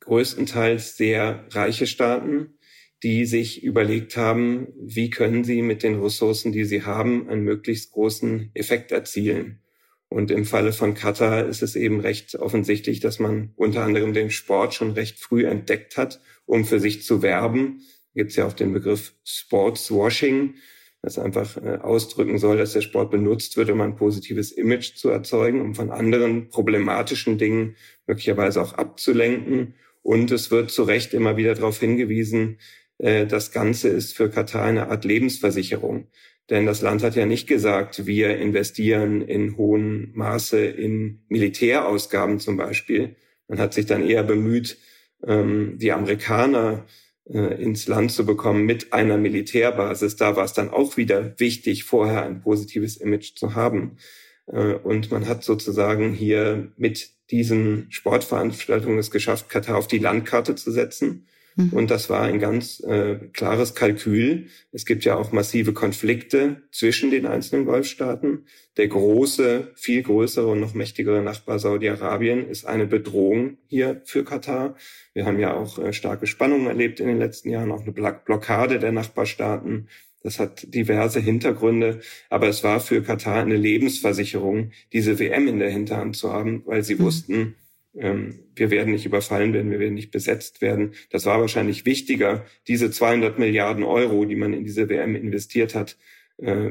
größtenteils 0.00 0.96
sehr 0.96 1.44
reiche 1.50 1.88
Staaten, 1.88 2.54
die 3.02 3.26
sich 3.26 3.62
überlegt 3.62 4.16
haben, 4.16 4.68
wie 4.80 5.10
können 5.10 5.42
sie 5.42 5.62
mit 5.62 5.82
den 5.82 6.00
Ressourcen, 6.00 6.52
die 6.52 6.64
sie 6.64 6.84
haben, 6.84 7.28
einen 7.28 7.42
möglichst 7.42 7.92
großen 7.92 8.50
Effekt 8.54 8.92
erzielen. 8.92 9.60
Und 10.08 10.30
im 10.30 10.44
Falle 10.44 10.72
von 10.72 10.94
Katar 10.94 11.46
ist 11.46 11.62
es 11.62 11.76
eben 11.76 12.00
recht 12.00 12.34
offensichtlich, 12.34 13.00
dass 13.00 13.18
man 13.18 13.52
unter 13.56 13.82
anderem 13.82 14.14
den 14.14 14.30
Sport 14.30 14.74
schon 14.74 14.92
recht 14.92 15.18
früh 15.18 15.46
entdeckt 15.46 15.96
hat, 15.96 16.20
um 16.46 16.64
für 16.64 16.80
sich 16.80 17.04
zu 17.04 17.20
werben. 17.22 17.82
Gibt 18.14 18.30
es 18.30 18.36
ja 18.36 18.46
auch 18.46 18.54
den 18.54 18.72
Begriff 18.72 19.14
Sportswashing, 19.24 20.54
das 21.02 21.18
einfach 21.18 21.58
äh, 21.58 21.78
ausdrücken 21.82 22.38
soll, 22.38 22.56
dass 22.56 22.72
der 22.72 22.80
Sport 22.80 23.10
benutzt 23.10 23.56
wird, 23.56 23.70
um 23.70 23.80
ein 23.82 23.96
positives 23.96 24.50
Image 24.50 24.96
zu 24.96 25.10
erzeugen, 25.10 25.60
um 25.60 25.74
von 25.74 25.90
anderen 25.90 26.48
problematischen 26.48 27.36
Dingen 27.36 27.76
möglicherweise 28.06 28.62
auch 28.62 28.72
abzulenken. 28.72 29.74
Und 30.02 30.30
es 30.30 30.50
wird 30.50 30.70
zu 30.70 30.84
Recht 30.84 31.12
immer 31.12 31.36
wieder 31.36 31.54
darauf 31.54 31.78
hingewiesen, 31.80 32.58
äh, 32.98 33.26
das 33.26 33.52
Ganze 33.52 33.88
ist 33.88 34.16
für 34.16 34.30
Katar 34.30 34.64
eine 34.64 34.88
Art 34.88 35.04
Lebensversicherung. 35.04 36.08
Denn 36.50 36.64
das 36.64 36.80
Land 36.80 37.02
hat 37.02 37.14
ja 37.14 37.26
nicht 37.26 37.46
gesagt, 37.46 38.06
wir 38.06 38.38
investieren 38.38 39.20
in 39.20 39.56
hohem 39.56 40.12
Maße 40.14 40.64
in 40.64 41.20
Militärausgaben 41.28 42.38
zum 42.38 42.56
Beispiel. 42.56 43.16
Man 43.48 43.58
hat 43.58 43.74
sich 43.74 43.86
dann 43.86 44.06
eher 44.06 44.22
bemüht, 44.22 44.78
ähm, 45.26 45.76
die 45.78 45.92
Amerikaner 45.92 46.86
äh, 47.28 47.62
ins 47.62 47.86
Land 47.86 48.12
zu 48.12 48.24
bekommen 48.24 48.64
mit 48.64 48.92
einer 48.94 49.18
Militärbasis. 49.18 50.16
Da 50.16 50.36
war 50.36 50.44
es 50.44 50.54
dann 50.54 50.70
auch 50.70 50.96
wieder 50.96 51.38
wichtig, 51.38 51.84
vorher 51.84 52.24
ein 52.24 52.40
positives 52.40 52.96
Image 52.96 53.34
zu 53.36 53.54
haben. 53.54 53.98
Äh, 54.46 54.74
und 54.74 55.10
man 55.10 55.28
hat 55.28 55.44
sozusagen 55.44 56.14
hier 56.14 56.72
mit 56.78 57.10
diesen 57.30 57.90
Sportveranstaltungen 57.90 58.98
es 58.98 59.10
geschafft, 59.10 59.50
Katar 59.50 59.76
auf 59.76 59.86
die 59.86 59.98
Landkarte 59.98 60.54
zu 60.54 60.70
setzen 60.70 61.26
Mhm. 61.58 61.70
Und 61.72 61.90
das 61.90 62.08
war 62.08 62.22
ein 62.22 62.38
ganz 62.38 62.80
äh, 62.80 63.16
klares 63.32 63.74
Kalkül. 63.74 64.46
Es 64.70 64.86
gibt 64.86 65.04
ja 65.04 65.16
auch 65.16 65.32
massive 65.32 65.72
Konflikte 65.72 66.62
zwischen 66.70 67.10
den 67.10 67.26
einzelnen 67.26 67.66
Golfstaaten. 67.66 68.46
Der 68.76 68.86
große, 68.86 69.72
viel 69.74 70.04
größere 70.04 70.46
und 70.46 70.60
noch 70.60 70.74
mächtigere 70.74 71.20
Nachbar 71.20 71.58
Saudi-Arabien 71.58 72.48
ist 72.48 72.64
eine 72.64 72.86
Bedrohung 72.86 73.58
hier 73.66 74.02
für 74.04 74.24
Katar. 74.24 74.76
Wir 75.14 75.26
haben 75.26 75.40
ja 75.40 75.54
auch 75.54 75.80
äh, 75.80 75.92
starke 75.92 76.28
Spannungen 76.28 76.68
erlebt 76.68 77.00
in 77.00 77.08
den 77.08 77.18
letzten 77.18 77.50
Jahren, 77.50 77.72
auch 77.72 77.82
eine 77.82 77.92
Blockade 77.92 78.78
der 78.78 78.92
Nachbarstaaten. 78.92 79.88
Das 80.22 80.38
hat 80.38 80.72
diverse 80.72 81.18
Hintergründe, 81.18 82.00
aber 82.30 82.48
es 82.48 82.62
war 82.62 82.78
für 82.78 83.02
Katar 83.02 83.42
eine 83.42 83.56
Lebensversicherung, 83.56 84.70
diese 84.92 85.18
WM 85.18 85.48
in 85.48 85.58
der 85.58 85.70
Hinterhand 85.70 86.16
zu 86.16 86.32
haben, 86.32 86.62
weil 86.66 86.84
sie 86.84 86.94
mhm. 86.96 87.00
wussten, 87.00 87.54
wir 87.92 88.70
werden 88.70 88.92
nicht 88.92 89.06
überfallen 89.06 89.52
werden, 89.52 89.70
wir 89.70 89.80
werden 89.80 89.94
nicht 89.94 90.10
besetzt 90.10 90.60
werden. 90.60 90.92
Das 91.10 91.26
war 91.26 91.40
wahrscheinlich 91.40 91.84
wichtiger, 91.86 92.44
diese 92.68 92.90
200 92.90 93.38
Milliarden 93.38 93.82
Euro, 93.82 94.24
die 94.24 94.36
man 94.36 94.52
in 94.52 94.64
diese 94.64 94.88
WM 94.88 95.16
investiert 95.16 95.74
hat, 95.74 95.96
äh, 96.38 96.70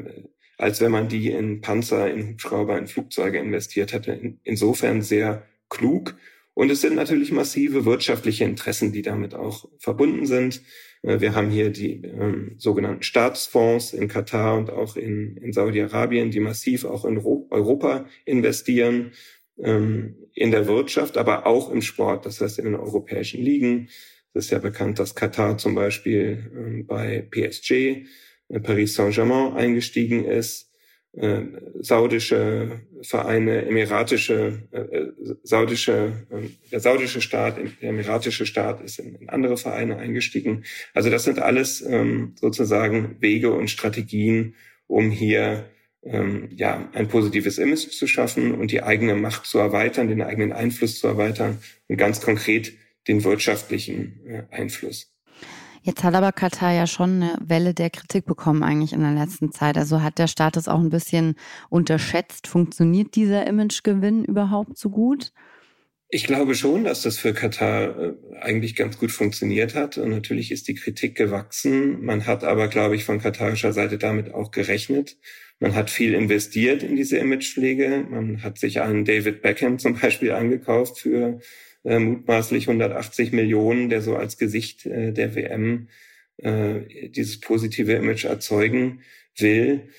als 0.58 0.82
wenn 0.82 0.92
man 0.92 1.08
die 1.08 1.32
in 1.32 1.62
Panzer, 1.62 2.12
in 2.12 2.30
Hubschrauber, 2.30 2.78
in 2.78 2.88
Flugzeuge 2.88 3.40
investiert 3.40 3.94
hätte. 3.94 4.38
insofern 4.44 5.02
sehr 5.02 5.44
klug. 5.70 6.16
Und 6.54 6.72
es 6.72 6.82
sind 6.82 6.96
natürlich 6.96 7.32
massive 7.32 7.86
wirtschaftliche 7.86 8.44
Interessen, 8.44 8.92
die 8.92 9.04
damit 9.04 9.36
auch 9.36 9.70
verbunden 9.78 10.26
sind. 10.26 10.64
Äh, 11.04 11.20
wir 11.20 11.36
haben 11.36 11.50
hier 11.52 11.70
die 11.70 12.02
ähm, 12.04 12.56
sogenannten 12.58 13.04
Staatsfonds 13.04 13.94
in 13.94 14.08
Katar 14.08 14.58
und 14.58 14.72
auch 14.72 14.96
in, 14.96 15.38
in 15.38 15.54
Saudi-Arabien, 15.54 16.32
die 16.32 16.40
massiv 16.40 16.86
auch 16.86 17.06
in 17.06 17.18
Europa 17.18 18.06
investieren 18.26 19.12
ähm, 19.60 20.16
in 20.34 20.52
der 20.52 20.68
Wirtschaft, 20.68 21.18
aber 21.18 21.46
auch 21.46 21.72
im 21.72 21.82
Sport, 21.82 22.26
das 22.26 22.42
heißt 22.42 22.60
in 22.60 22.66
den 22.66 22.76
europäischen 22.76 23.42
Ligen. 23.42 23.90
Es 24.34 24.46
ist 24.46 24.52
ja 24.52 24.60
bekannt, 24.60 25.00
dass 25.00 25.16
Katar 25.16 25.58
zum 25.58 25.74
Beispiel 25.76 26.52
ähm, 26.56 26.86
bei 26.86 27.28
PSG, 27.32 27.72
äh, 28.50 28.60
Paris 28.62 28.94
Saint-Germain 28.94 29.54
eingestiegen 29.54 30.26
ist. 30.26 30.68
Äh, 31.14 31.46
saudische 31.80 32.82
Vereine, 33.02 33.66
emiratische, 33.66 34.68
äh, 34.72 34.82
äh 34.82 35.12
saudische, 35.42 36.28
äh, 36.30 36.50
der 36.72 36.80
saudische 36.80 37.22
Staat, 37.22 37.58
der 37.58 37.90
emiratische 37.90 38.46
Staat 38.46 38.82
ist 38.84 39.00
in, 39.00 39.16
in 39.16 39.30
andere 39.30 39.58
Vereine 39.58 39.98
eingestiegen. 39.98 40.64
Also 40.94 41.10
das 41.10 41.24
sind 41.24 41.40
alles 41.40 41.82
ähm, 41.82 42.36
sozusagen 42.40 43.16
Wege 43.20 43.52
und 43.52 43.70
Strategien, 43.72 44.54
um 44.86 45.10
hier 45.10 45.66
ähm, 46.10 46.50
ja, 46.56 46.90
ein 46.94 47.08
positives 47.08 47.58
Image 47.58 47.90
zu 47.90 48.08
schaffen 48.08 48.54
und 48.54 48.72
die 48.72 48.84
eigene 48.84 49.16
Macht 49.16 49.46
zu 49.46 49.60
erweitern, 49.60 50.08
den 50.08 50.22
eigenen 50.22 50.54
Einfluss 50.54 51.00
zu 51.00 51.08
erweitern 51.08 51.60
und 51.88 51.98
ganz 51.98 52.22
konkret 52.22 52.74
den 53.08 53.24
wirtschaftlichen 53.24 54.22
äh, 54.26 54.44
Einfluss. 54.52 55.14
Jetzt 55.88 56.04
hat 56.04 56.16
aber 56.16 56.34
Katar 56.34 56.74
ja 56.74 56.86
schon 56.86 57.22
eine 57.22 57.38
Welle 57.42 57.74
der 57.74 57.90
Kritik 57.90 58.26
bekommen 58.26 58.62
eigentlich 58.62 58.92
in 58.92 59.00
der 59.00 59.14
letzten 59.14 59.54
Zeit. 59.54 59.78
Also 59.78 60.02
hat 60.02 60.18
der 60.18 60.28
Staat 60.28 60.58
das 60.58 60.68
auch 60.68 60.80
ein 60.80 60.90
bisschen 60.90 61.36
unterschätzt. 61.70 62.48
Funktioniert 62.48 63.16
dieser 63.16 63.48
Imagegewinn 63.48 64.26
überhaupt 64.26 64.78
so 64.78 64.90
gut? 64.90 65.32
Ich 66.10 66.26
glaube 66.26 66.56
schon, 66.56 66.84
dass 66.86 67.04
das 67.04 67.18
für 67.18 67.34
Katar 67.34 68.00
äh, 68.00 68.14
eigentlich 68.42 68.76
ganz 68.76 68.98
gut 68.98 69.12
funktioniert 69.12 69.76
hat. 69.76 69.98
Und 69.98 70.10
natürlich 70.10 70.52
ist 70.52 70.68
die 70.68 70.76
Kritik 70.76 71.16
gewachsen. 71.16 72.04
Man 72.04 72.26
hat 72.26 72.44
aber, 72.44 72.68
glaube 72.68 72.96
ich, 72.96 73.06
von 73.06 73.20
katarischer 73.20 73.72
Seite 73.72 73.98
damit 73.98 74.34
auch 74.34 74.52
gerechnet. 74.52 75.18
Man 75.60 75.74
hat 75.74 75.90
viel 75.90 76.14
investiert 76.14 76.84
in 76.84 76.96
diese 76.96 77.18
Imagepflege. 77.18 78.06
Man 78.10 78.44
hat 78.44 78.60
sich 78.60 78.82
einen 78.82 79.06
David 79.06 79.42
Beckham 79.42 79.80
zum 79.80 79.96
Beispiel 80.00 80.32
angekauft 80.32 81.00
für 81.00 81.40
äh, 81.84 82.00
mutmaßlich 82.00 82.68
180 82.68 83.32
Millionen, 83.32 83.90
der 83.90 84.02
so 84.02 84.16
als 84.16 84.38
Gesicht 84.38 84.86
äh, 84.86 85.12
der 85.12 85.36
WM 85.36 85.88
äh, 86.38 87.10
dieses 87.10 87.40
positive 87.40 87.94
Image 87.94 88.26
erzeugen 88.26 89.02
will. 89.36 89.90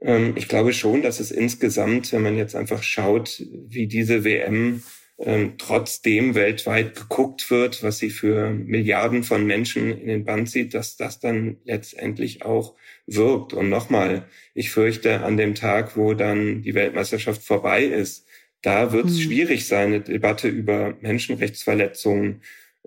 Ähm, 0.00 0.34
ich 0.36 0.48
glaube 0.48 0.72
schon, 0.72 1.02
dass 1.02 1.20
es 1.20 1.30
insgesamt, 1.30 2.12
wenn 2.12 2.22
man 2.22 2.36
jetzt 2.36 2.54
einfach 2.54 2.82
schaut, 2.82 3.42
wie 3.68 3.86
diese 3.86 4.24
WM 4.24 4.82
ähm, 5.18 5.54
trotzdem 5.56 6.34
weltweit 6.34 6.94
geguckt 6.94 7.50
wird, 7.50 7.82
was 7.82 7.98
sie 7.98 8.10
für 8.10 8.50
Milliarden 8.50 9.22
von 9.22 9.46
Menschen 9.46 9.98
in 9.98 10.08
den 10.08 10.24
Band 10.24 10.50
zieht, 10.50 10.74
dass 10.74 10.96
das 10.96 11.20
dann 11.20 11.56
letztendlich 11.64 12.44
auch 12.44 12.74
wirkt. 13.06 13.54
Und 13.54 13.70
nochmal, 13.70 14.26
ich 14.54 14.70
fürchte, 14.70 15.22
an 15.22 15.36
dem 15.36 15.54
Tag, 15.54 15.96
wo 15.96 16.12
dann 16.14 16.62
die 16.62 16.74
Weltmeisterschaft 16.74 17.42
vorbei 17.42 17.84
ist, 17.84 18.26
da 18.60 18.92
wird 18.92 19.06
es 19.06 19.16
mhm. 19.16 19.20
schwierig 19.20 19.66
sein, 19.66 19.88
eine 19.88 20.00
Debatte 20.00 20.48
über 20.48 20.96
Menschenrechtsverletzungen, 21.00 22.42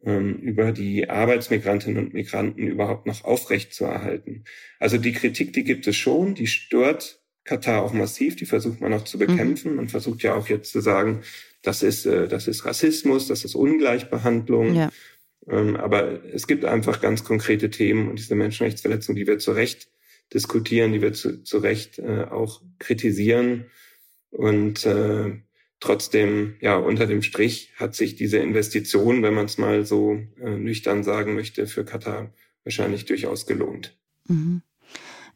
ähm, 0.06 0.36
über 0.36 0.72
die 0.72 1.10
Arbeitsmigrantinnen 1.10 2.06
und 2.06 2.14
Migranten 2.14 2.68
überhaupt 2.68 3.08
noch 3.08 3.24
aufrecht 3.24 3.74
zu 3.74 3.86
erhalten. 3.86 4.44
Also 4.80 4.98
die 4.98 5.14
Kritik, 5.14 5.54
die 5.54 5.64
gibt 5.64 5.88
es 5.88 5.96
schon, 5.96 6.36
die 6.36 6.48
stört 6.48 7.20
Katar 7.44 7.82
auch 7.82 7.94
massiv, 7.94 8.36
die 8.36 8.46
versucht 8.46 8.80
man 8.82 8.94
auch 8.94 9.04
zu 9.04 9.18
mhm. 9.18 9.26
bekämpfen. 9.26 9.76
Man 9.76 9.90
versucht 9.90 10.22
ja 10.22 10.36
auch 10.36 10.48
jetzt 10.48 10.72
zu 10.72 10.82
sagen, 10.82 11.22
das 11.62 11.84
ist, 11.84 12.06
äh, 12.06 12.28
das 12.28 12.48
ist 12.48 12.66
Rassismus, 12.66 13.28
das 13.28 13.46
ist 13.46 13.56
Ungleichbehandlung. 13.56 14.76
Ja. 14.76 14.92
Ähm, 15.48 15.76
aber 15.76 16.24
es 16.34 16.48
gibt 16.48 16.66
einfach 16.66 17.02
ganz 17.02 17.24
konkrete 17.24 17.70
Themen 17.70 18.10
und 18.10 18.20
diese 18.20 18.36
Menschenrechtsverletzungen, 18.36 19.18
die 19.18 19.28
wir 19.28 19.40
zu 19.40 19.52
Recht 19.52 19.90
diskutieren, 20.34 20.94
die 20.94 21.02
wir 21.02 21.14
zu, 21.14 21.44
zu 21.44 21.58
Recht 21.58 22.00
äh, 22.00 22.26
auch 22.26 22.62
kritisieren. 22.78 23.66
Und 24.30 24.86
äh, 24.86 25.42
trotzdem, 25.80 26.56
ja, 26.62 26.78
unter 26.78 27.08
dem 27.08 27.24
Strich 27.24 27.74
hat 27.78 27.96
sich 27.96 28.16
diese 28.16 28.38
Investition, 28.38 29.24
wenn 29.24 29.34
man 29.34 29.46
es 29.46 29.58
mal 29.58 29.86
so 29.86 30.20
äh, 30.40 30.52
nüchtern 30.52 31.04
sagen 31.04 31.34
möchte, 31.34 31.68
für 31.68 31.84
Katar 31.84 32.34
wahrscheinlich 32.64 33.06
durchaus 33.06 33.48
gelohnt. 33.48 33.98
Mhm. 34.28 34.62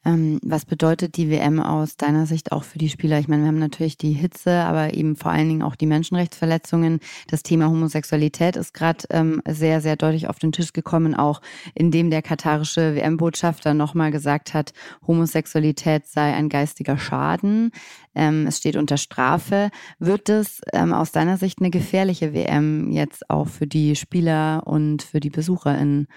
Ähm, 0.05 0.39
was 0.43 0.65
bedeutet 0.65 1.15
die 1.15 1.29
WM 1.29 1.61
aus 1.61 1.95
deiner 1.95 2.25
Sicht 2.25 2.51
auch 2.51 2.63
für 2.63 2.77
die 2.77 2.89
Spieler? 2.89 3.19
Ich 3.19 3.27
meine, 3.29 3.43
wir 3.43 3.47
haben 3.47 3.59
natürlich 3.59 3.97
die 3.97 4.11
Hitze, 4.11 4.51
aber 4.51 4.93
eben 4.93 5.15
vor 5.15 5.31
allen 5.31 5.47
Dingen 5.47 5.61
auch 5.61 5.75
die 5.75 5.85
Menschenrechtsverletzungen. 5.85 6.99
Das 7.27 7.41
Thema 7.41 7.69
Homosexualität 7.69 8.57
ist 8.57 8.73
gerade 8.73 9.05
ähm, 9.11 9.41
sehr, 9.47 9.79
sehr 9.79 9.95
deutlich 9.95 10.27
auf 10.27 10.39
den 10.39 10.51
Tisch 10.51 10.73
gekommen, 10.73 11.15
auch 11.15 11.41
indem 11.73 12.09
der 12.09 12.21
katarische 12.21 12.95
WM-Botschafter 12.95 13.73
nochmal 13.73 14.11
gesagt 14.11 14.53
hat, 14.53 14.73
Homosexualität 15.07 16.05
sei 16.07 16.33
ein 16.33 16.49
geistiger 16.49 16.97
Schaden. 16.97 17.71
Ähm, 18.13 18.45
es 18.47 18.57
steht 18.57 18.75
unter 18.75 18.97
Strafe. 18.97 19.69
Wird 19.99 20.27
es 20.27 20.61
ähm, 20.73 20.93
aus 20.93 21.11
deiner 21.13 21.37
Sicht 21.37 21.59
eine 21.59 21.69
gefährliche 21.69 22.33
WM 22.33 22.91
jetzt 22.91 23.29
auch 23.29 23.47
für 23.47 23.67
die 23.67 23.95
Spieler 23.95 24.63
und 24.65 25.01
für 25.01 25.21
die 25.21 25.29
BesucherInnen? 25.29 26.07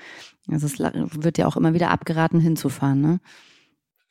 Also 0.51 0.66
es 0.66 0.79
wird 0.79 1.38
ja 1.38 1.46
auch 1.46 1.57
immer 1.57 1.75
wieder 1.75 1.90
abgeraten, 1.90 2.40
hinzufahren, 2.40 3.01
ne? 3.01 3.20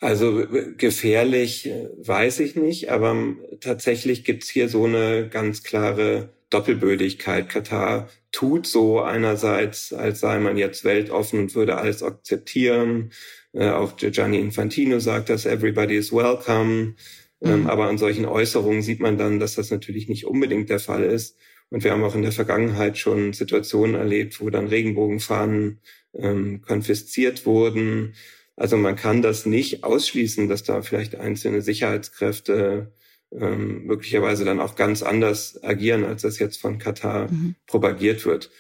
Also 0.06 0.46
gefährlich 0.78 1.66
äh, 1.66 1.90
weiß 1.98 2.40
ich 2.42 2.56
nicht, 2.56 2.92
aber 2.92 3.34
tatsächlich 3.60 4.24
gibt's 4.24 4.48
hier 4.48 4.70
so 4.70 4.86
eine 4.86 5.28
ganz 5.30 5.64
klare 5.64 6.30
Doppelbödigkeit. 6.52 7.50
Katar 7.50 8.08
tut 8.32 8.68
so 8.68 9.02
einerseits, 9.02 9.94
als 9.94 10.20
sei 10.20 10.38
man 10.38 10.58
jetzt 10.58 10.84
weltoffen 10.84 11.40
und 11.40 11.56
würde 11.56 11.78
alles 11.78 12.04
akzeptieren. 12.04 13.14
Äh, 13.52 13.70
auch 13.70 13.98
Gianni 13.98 14.38
Infantino 14.38 15.00
sagt 15.00 15.30
dass 15.30 15.48
everybody 15.48 15.96
is 15.96 16.14
welcome. 16.14 16.94
Ähm, 17.42 17.62
mhm. 17.62 17.68
aber 17.68 17.88
an 17.88 17.98
solchen 17.98 18.26
Äußerungen 18.26 18.84
sieht 18.84 19.00
man 19.00 19.18
dann, 19.18 19.40
dass 19.40 19.56
das 19.56 19.72
natürlich 19.72 20.08
nicht 20.08 20.28
unbedingt 20.28 20.70
der 20.70 20.80
Fall 20.80 21.04
ist. 21.04 21.36
Und 21.72 21.84
wir 21.84 21.92
haben 21.92 22.04
auch 22.04 22.16
in 22.16 22.22
der 22.22 22.32
Vergangenheit 22.32 23.00
schon 23.00 23.34
Situationen 23.34 23.96
erlebt, 23.96 24.40
wo 24.40 24.52
dann 24.52 24.68
Regenbogenfahnen 24.68 25.80
ähm, 26.14 26.62
konfisziert 26.62 27.48
wurden. 27.48 28.14
Also 28.56 28.78
man 28.78 28.96
kann 28.96 29.22
das 29.22 29.46
nicht 29.46 29.84
ausschließen, 29.84 30.48
dass 30.48 30.64
da 30.64 30.82
vielleicht 30.82 31.16
einzelne 31.16 31.62
Sicherheitskräfte 31.62 32.94
ähm, 33.32 33.86
möglicherweise 33.86 34.46
dann 34.46 34.60
auch 34.60 34.76
ganz 34.76 35.04
anders 35.04 35.62
agieren, 35.64 36.06
als 36.06 36.22
das 36.22 36.40
jetzt 36.40 36.62
von 36.62 36.78
Katar 36.78 37.32
mhm. 37.32 37.56
propagiert 37.68 38.26
wird. 38.26 38.52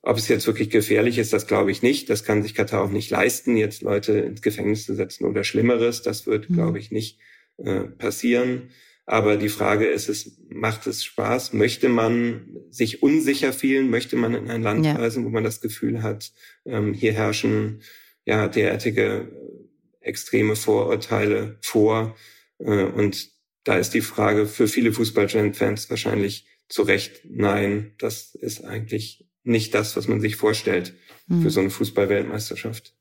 Ob 0.00 0.16
es 0.16 0.28
jetzt 0.28 0.46
wirklich 0.46 0.70
gefährlich 0.70 1.18
ist, 1.18 1.32
das 1.32 1.46
glaube 1.46 1.70
ich 1.70 1.82
nicht. 1.82 2.08
Das 2.08 2.24
kann 2.24 2.42
sich 2.42 2.54
Katar 2.54 2.82
auch 2.82 2.90
nicht 2.90 3.10
leisten, 3.10 3.56
jetzt 3.56 3.82
Leute 3.82 4.12
ins 4.12 4.42
Gefängnis 4.42 4.86
zu 4.86 4.94
setzen 4.94 5.26
oder 5.26 5.44
Schlimmeres. 5.44 6.02
Das 6.02 6.26
wird, 6.26 6.48
mhm. 6.48 6.54
glaube 6.54 6.78
ich, 6.78 6.90
nicht 6.90 7.18
äh, 7.58 7.80
passieren. 7.80 8.70
Aber 9.04 9.36
die 9.36 9.48
Frage 9.48 9.86
ist, 9.86 10.08
es 10.08 10.38
macht 10.48 10.86
es 10.86 11.04
Spaß? 11.04 11.52
Möchte 11.52 11.88
man 11.88 12.56
sich 12.70 13.02
unsicher 13.02 13.52
fühlen? 13.52 13.90
Möchte 13.90 14.16
man 14.16 14.34
in 14.34 14.48
ein 14.48 14.62
Land 14.62 14.86
ja. 14.86 14.94
reisen, 14.94 15.24
wo 15.24 15.28
man 15.28 15.44
das 15.44 15.60
Gefühl 15.60 16.02
hat, 16.02 16.32
ähm, 16.64 16.94
hier 16.94 17.12
herrschen 17.12 17.82
ja 18.24 18.48
derartige 18.48 19.02
äh, 19.02 20.06
extreme 20.06 20.56
Vorurteile 20.56 21.58
vor? 21.60 22.16
Äh, 22.58 22.84
und 22.84 23.30
da 23.64 23.76
ist 23.76 23.94
die 23.94 24.00
Frage 24.00 24.46
für 24.46 24.68
viele 24.68 24.92
Fußballfans 24.92 25.88
wahrscheinlich 25.90 26.46
zu 26.68 26.82
Recht, 26.82 27.20
nein, 27.28 27.92
das 27.98 28.34
ist 28.34 28.64
eigentlich 28.64 29.26
nicht 29.44 29.74
das, 29.74 29.96
was 29.96 30.08
man 30.08 30.20
sich 30.20 30.36
vorstellt 30.36 30.94
mhm. 31.26 31.42
für 31.42 31.50
so 31.50 31.60
eine 31.60 31.70
Fußballweltmeisterschaft. 31.70 32.94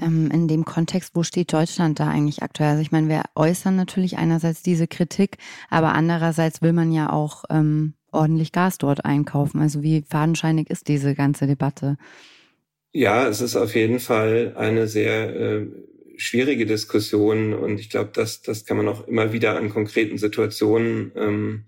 Ähm, 0.00 0.30
in 0.30 0.48
dem 0.48 0.64
Kontext, 0.64 1.14
wo 1.14 1.22
steht 1.22 1.52
Deutschland 1.52 2.00
da 2.00 2.08
eigentlich 2.08 2.42
aktuell? 2.42 2.70
Also 2.70 2.82
ich 2.82 2.92
meine, 2.92 3.08
wir 3.08 3.24
äußern 3.34 3.76
natürlich 3.76 4.18
einerseits 4.18 4.62
diese 4.62 4.86
Kritik, 4.86 5.38
aber 5.70 5.94
andererseits 5.94 6.62
will 6.62 6.72
man 6.72 6.92
ja 6.92 7.10
auch 7.10 7.44
ähm, 7.50 7.94
ordentlich 8.12 8.52
Gas 8.52 8.78
dort 8.78 9.04
einkaufen. 9.04 9.60
Also 9.60 9.82
wie 9.82 10.02
fadenscheinig 10.02 10.70
ist 10.70 10.88
diese 10.88 11.14
ganze 11.14 11.46
Debatte? 11.46 11.96
Ja, 12.96 13.28
es 13.28 13.42
ist 13.42 13.56
auf 13.56 13.74
jeden 13.74 14.00
Fall 14.00 14.54
eine 14.56 14.88
sehr 14.88 15.36
äh, 15.36 15.66
schwierige 16.16 16.64
Diskussion 16.64 17.52
und 17.52 17.78
ich 17.78 17.90
glaube, 17.90 18.08
das, 18.14 18.40
das 18.40 18.64
kann 18.64 18.78
man 18.78 18.88
auch 18.88 19.06
immer 19.06 19.34
wieder 19.34 19.58
an 19.58 19.68
konkreten 19.68 20.16
Situationen 20.16 21.12
ähm, 21.14 21.64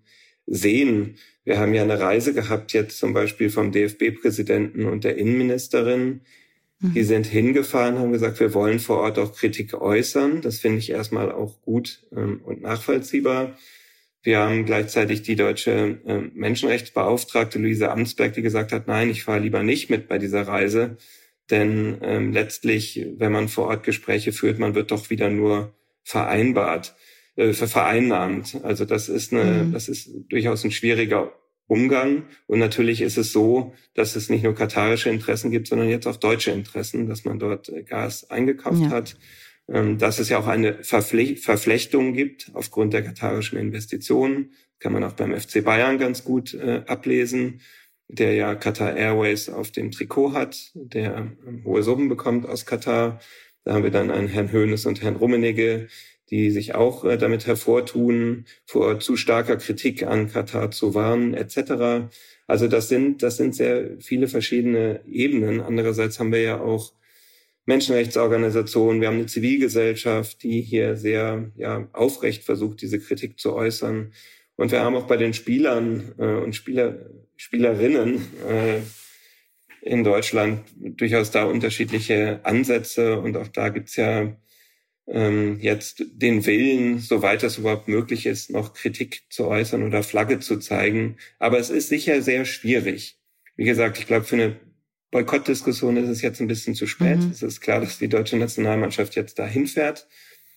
sehen. 0.47 1.17
Wir 1.45 1.59
haben 1.59 1.75
ja 1.75 1.83
eine 1.83 2.01
Reise 2.01 2.33
gehabt 2.33 2.73
jetzt 2.73 2.99
zum 2.99 3.13
Beispiel 3.13 3.51
vom 3.51 3.73
DFB-Präsidenten 3.73 4.87
und 4.87 5.05
der 5.05 5.19
Innenministerin. 5.19 6.23
Mhm. 6.81 6.95
Die 6.95 7.05
sind 7.05 7.27
hingefahren, 7.27 7.99
haben 7.99 8.13
gesagt, 8.13 8.41
wir 8.41 8.55
wollen 8.55 8.79
vor 8.79 9.01
Ort 9.01 9.19
auch 9.19 9.37
Kritik 9.37 9.75
äußern. 9.75 10.41
Das 10.41 10.61
finde 10.61 10.79
ich 10.79 10.89
erstmal 10.89 11.31
auch 11.31 11.61
gut 11.61 12.07
ähm, 12.17 12.41
und 12.43 12.63
nachvollziehbar. 12.63 13.55
Wir 14.29 14.41
haben 14.41 14.67
gleichzeitig 14.67 15.23
die 15.23 15.37
deutsche 15.37 16.01
äh, 16.05 16.21
Menschenrechtsbeauftragte 16.35 17.59
Luise 17.59 17.91
Amtsberg, 17.91 18.35
die 18.35 18.43
gesagt 18.43 18.73
hat, 18.73 18.87
nein, 18.87 19.09
ich 19.09 19.25
fahre 19.25 19.39
lieber 19.39 19.63
nicht 19.63 19.89
mit 19.89 20.07
bei 20.07 20.19
dieser 20.19 20.43
Reise, 20.43 20.99
denn 21.49 21.97
ähm, 22.03 22.35
letztlich, 22.35 23.07
wenn 23.17 23.33
man 23.33 23.49
vor 23.49 23.69
Ort 23.69 23.85
Gespräche 23.85 24.33
führt, 24.33 24.59
man 24.59 24.75
wird 24.75 24.91
doch 24.91 25.09
wieder 25.09 25.31
nur 25.31 25.73
vereinbart, 26.03 26.95
äh, 27.37 27.55
vereinnahmt. 27.55 28.61
Also 28.65 28.85
das 28.85 29.09
ist 29.09 29.33
eine, 29.33 29.65
mhm. 29.65 29.73
das 29.73 29.89
ist 29.89 30.11
durchaus 30.29 30.63
ein 30.63 30.73
schwieriger 30.73 31.33
Umgang. 31.67 32.25
Und 32.47 32.59
natürlich 32.59 33.01
ist 33.01 33.17
es 33.17 33.33
so, 33.33 33.73
dass 33.95 34.15
es 34.15 34.29
nicht 34.29 34.45
nur 34.45 34.55
katarische 34.55 35.09
Interessen 35.09 35.51
gibt, 35.51 35.69
sondern 35.69 35.89
jetzt 35.89 36.07
auch 36.07 36.17
deutsche 36.17 36.51
Interessen, 36.51 37.09
dass 37.09 37.25
man 37.25 37.39
dort 37.39 37.71
äh, 37.71 37.83
Gas 37.83 38.29
eingekauft 38.29 38.83
ja. 38.83 38.91
hat. 38.91 39.17
Ähm, 39.69 39.99
dass 39.99 40.19
es 40.19 40.29
ja 40.29 40.39
auch 40.39 40.47
eine 40.47 40.83
Verflechtung 40.83 42.15
gibt 42.15 42.51
aufgrund 42.55 42.95
der 42.95 43.03
katarischen 43.03 43.59
Investitionen. 43.59 44.53
Kann 44.79 44.93
man 44.93 45.05
auch 45.05 45.13
beim 45.13 45.39
FC 45.39 45.65
Bayern 45.65 45.99
ganz 45.99 46.25
gut 46.25 46.55
äh, 46.55 46.83
ablesen 46.87 47.61
der 48.09 48.35
ja 48.35 48.55
Qatar 48.55 48.97
Airways 48.97 49.49
auf 49.49 49.71
dem 49.71 49.91
Trikot 49.91 50.33
hat, 50.33 50.71
der 50.75 51.37
ähm, 51.47 51.63
hohe 51.65 51.83
Summen 51.83 52.09
bekommt 52.09 52.47
aus 52.49 52.67
Katar. 52.67 53.21
Da 53.65 53.75
haben 53.75 53.85
wir 53.85 53.91
dann 53.91 54.11
einen 54.11 54.29
Herrn 54.29 54.51
Höhnes 54.51 54.87
und 54.87 55.03
Herrn 55.03 55.17
Rummenigge, 55.17 55.89
die 56.31 56.51
sich 56.51 56.75
auch 56.75 57.05
äh, 57.05 57.19
damit 57.19 57.47
hervortun, 57.47 58.47
vor 58.67 58.99
zu 59.01 59.17
starker 59.17 59.57
Kritik 59.57 60.05
an 60.05 60.31
Katar 60.31 60.71
zu 60.71 60.95
warnen, 60.95 61.35
etc. 61.35 62.09
Also 62.47 62.67
das 62.67 62.89
sind, 62.89 63.23
das 63.23 63.37
sind 63.37 63.55
sehr 63.55 64.01
viele 64.01 64.27
verschiedene 64.27 65.01
Ebenen. 65.07 65.61
Andererseits 65.61 66.19
haben 66.19 66.33
wir 66.33 66.41
ja 66.41 66.61
auch 66.61 66.93
Menschenrechtsorganisationen, 67.69 69.03
wir 69.03 69.09
haben 69.09 69.19
eine 69.19 69.27
Zivilgesellschaft, 69.27 70.43
die 70.43 70.63
hier 70.63 70.97
sehr 70.97 71.53
ja, 71.55 71.87
aufrecht 71.93 72.45
versucht, 72.45 72.81
diese 72.81 72.99
Kritik 72.99 73.39
zu 73.39 73.55
äußern. 73.55 74.15
Und 74.57 74.73
wir 74.73 74.81
haben 74.81 74.97
auch 74.97 75.07
bei 75.07 75.19
den 75.19 75.35
Spielern 75.35 76.15
äh, 76.19 76.25
und 76.25 76.57
Spieler, 76.57 77.11
Spielerinnen 77.37 78.23
äh, 78.49 78.79
in 79.83 80.03
Deutschland 80.03 80.63
durchaus 80.81 81.31
da 81.31 81.45
unterschiedliche 81.45 82.41
Ansätze 82.43 83.21
und 83.21 83.37
auch 83.37 83.49
da 83.49 83.69
gibt's 83.69 83.97
ja 83.97 84.35
ähm, 85.07 85.59
jetzt 85.61 86.05
den 86.11 86.47
Willen, 86.47 87.01
soweit 87.01 87.43
es 87.43 87.59
überhaupt 87.59 87.87
möglich 87.87 88.25
ist, 88.25 88.51
noch 88.51 88.73
Kritik 88.73 89.25
zu 89.29 89.47
äußern 89.47 89.83
oder 89.83 90.03
Flagge 90.03 90.41
zu 90.41 90.59
zeigen. 90.59 91.19
Aber 91.39 91.59
es 91.59 91.69
ist 91.69 91.91
sicher 91.91 92.23
sehr 92.23 92.47
schwierig. 92.47 93.19
Wie 93.57 93.65
gesagt, 93.65 93.99
ich 93.99 94.07
glaube, 94.07 94.25
für 94.25 94.37
eine 94.37 94.57
Boykottdiskussion 95.11 95.97
ist 95.97 96.09
es 96.09 96.23
jetzt 96.23 96.41
ein 96.41 96.49
bisschen 96.49 96.75
zu 96.75 96.87
spät. 96.87 97.19
Mhm. 97.19 97.31
Es 97.31 97.43
ist 97.43 97.61
klar, 97.61 97.81
dass 97.81 97.99
die 97.99 98.09
deutsche 98.09 98.37
Nationalmannschaft 98.37 99.15
jetzt 99.15 99.39
dahin 99.39 99.67
fährt. 99.67 100.07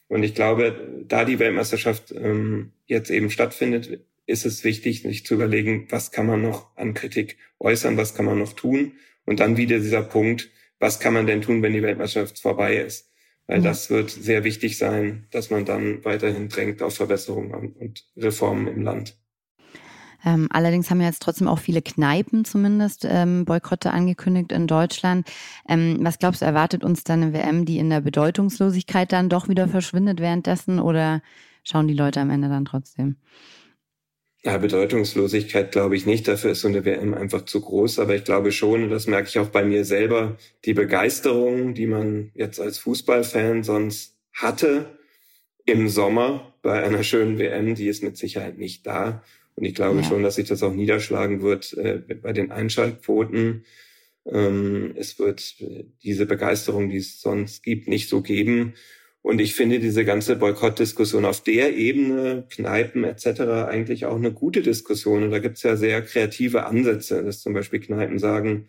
Und 0.07 0.23
ich 0.23 0.35
glaube, 0.35 1.03
da 1.07 1.23
die 1.23 1.39
Weltmeisterschaft 1.39 2.11
ähm, 2.11 2.73
jetzt 2.85 3.09
eben 3.09 3.29
stattfindet, 3.29 4.01
ist 4.25 4.45
es 4.45 4.63
wichtig, 4.63 5.03
sich 5.03 5.25
zu 5.25 5.35
überlegen, 5.35 5.87
was 5.89 6.11
kann 6.11 6.25
man 6.25 6.41
noch 6.41 6.75
an 6.75 6.93
Kritik 6.93 7.37
äußern, 7.59 7.97
was 7.97 8.13
kann 8.13 8.25
man 8.25 8.39
noch 8.39 8.53
tun. 8.53 8.93
Und 9.25 9.39
dann 9.39 9.55
wieder 9.55 9.79
dieser 9.79 10.03
Punkt, 10.03 10.49
was 10.79 10.99
kann 10.99 11.13
man 11.13 11.27
denn 11.27 11.41
tun, 11.41 11.61
wenn 11.61 11.73
die 11.73 11.83
Weltmeisterschaft 11.83 12.39
vorbei 12.39 12.77
ist? 12.77 13.09
Weil 13.47 13.57
ja. 13.57 13.63
das 13.63 13.89
wird 13.89 14.09
sehr 14.09 14.43
wichtig 14.43 14.77
sein, 14.77 15.27
dass 15.31 15.49
man 15.49 15.65
dann 15.65 16.03
weiterhin 16.03 16.49
drängt 16.49 16.81
auf 16.81 16.95
Verbesserungen 16.95 17.73
und 17.73 18.05
Reformen 18.17 18.67
im 18.67 18.81
Land. 18.81 19.17
Ähm, 20.25 20.47
allerdings 20.51 20.89
haben 20.89 21.01
ja 21.01 21.07
jetzt 21.07 21.21
trotzdem 21.21 21.47
auch 21.47 21.59
viele 21.59 21.81
Kneipen 21.81 22.45
zumindest 22.45 23.05
ähm, 23.09 23.45
Boykotte 23.45 23.91
angekündigt 23.91 24.51
in 24.51 24.67
Deutschland. 24.67 25.27
Ähm, 25.67 25.99
was 26.01 26.19
glaubst 26.19 26.41
du, 26.41 26.45
erwartet 26.45 26.83
uns 26.83 27.03
dann 27.03 27.23
eine 27.23 27.33
WM, 27.33 27.65
die 27.65 27.77
in 27.77 27.89
der 27.89 28.01
Bedeutungslosigkeit 28.01 29.11
dann 29.11 29.29
doch 29.29 29.47
wieder 29.49 29.67
verschwindet 29.67 30.19
währenddessen 30.19 30.79
oder 30.79 31.21
schauen 31.63 31.87
die 31.87 31.93
Leute 31.93 32.19
am 32.19 32.29
Ende 32.29 32.49
dann 32.49 32.65
trotzdem? 32.65 33.17
Ja, 34.43 34.57
Bedeutungslosigkeit 34.57 35.71
glaube 35.71 35.95
ich 35.95 36.07
nicht. 36.07 36.27
Dafür 36.27 36.51
ist 36.51 36.61
so 36.61 36.67
eine 36.67 36.83
WM 36.83 37.13
einfach 37.13 37.45
zu 37.45 37.61
groß. 37.61 37.99
Aber 37.99 38.15
ich 38.15 38.23
glaube 38.23 38.51
schon, 38.51 38.83
und 38.83 38.89
das 38.89 39.05
merke 39.05 39.29
ich 39.29 39.37
auch 39.37 39.49
bei 39.49 39.63
mir 39.63 39.85
selber, 39.85 40.37
die 40.65 40.73
Begeisterung, 40.73 41.75
die 41.75 41.85
man 41.85 42.31
jetzt 42.33 42.59
als 42.59 42.79
Fußballfan 42.79 43.63
sonst 43.63 44.17
hatte 44.33 44.97
im 45.65 45.89
Sommer 45.89 46.55
bei 46.63 46.81
einer 46.83 47.03
schönen 47.03 47.37
WM, 47.37 47.75
die 47.75 47.87
ist 47.87 48.01
mit 48.01 48.17
Sicherheit 48.17 48.57
nicht 48.57 48.87
da. 48.87 49.21
Und 49.61 49.67
ich 49.67 49.75
glaube 49.75 49.97
ja. 49.97 50.03
schon, 50.03 50.23
dass 50.23 50.35
sich 50.35 50.47
das 50.47 50.63
auch 50.63 50.73
niederschlagen 50.73 51.43
wird 51.43 51.77
äh, 51.77 51.99
bei 51.99 52.33
den 52.33 52.51
Einschaltquoten. 52.51 53.63
Ähm, 54.25 54.93
es 54.95 55.19
wird 55.19 55.53
äh, 55.59 55.83
diese 56.01 56.25
Begeisterung, 56.25 56.89
die 56.89 56.97
es 56.97 57.21
sonst 57.21 57.61
gibt, 57.61 57.87
nicht 57.87 58.09
so 58.09 58.23
geben. 58.23 58.73
Und 59.21 59.39
ich 59.39 59.53
finde 59.53 59.77
diese 59.77 60.03
ganze 60.03 60.35
Boykottdiskussion 60.35 61.25
auf 61.25 61.43
der 61.43 61.75
Ebene, 61.77 62.47
Kneipen 62.49 63.03
etc. 63.03 63.41
eigentlich 63.69 64.07
auch 64.07 64.15
eine 64.15 64.33
gute 64.33 64.63
Diskussion. 64.63 65.21
Und 65.21 65.29
da 65.29 65.37
gibt 65.37 65.57
es 65.57 65.63
ja 65.63 65.75
sehr 65.75 66.01
kreative 66.01 66.65
Ansätze, 66.65 67.23
dass 67.23 67.41
zum 67.41 67.53
Beispiel 67.53 67.81
Kneipen 67.81 68.17
sagen, 68.17 68.65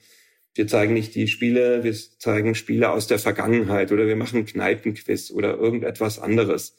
wir 0.55 0.67
zeigen 0.67 0.93
nicht 0.93 1.15
die 1.15 1.27
Spiele, 1.27 1.85
wir 1.85 1.95
zeigen 1.95 2.55
Spiele 2.55 2.91
aus 2.91 3.07
der 3.07 3.19
Vergangenheit 3.19 3.93
oder 3.93 4.07
wir 4.07 4.17
machen 4.17 4.45
Kneipenquiz 4.45 5.31
oder 5.31 5.57
irgendetwas 5.57 6.19
anderes. 6.19 6.77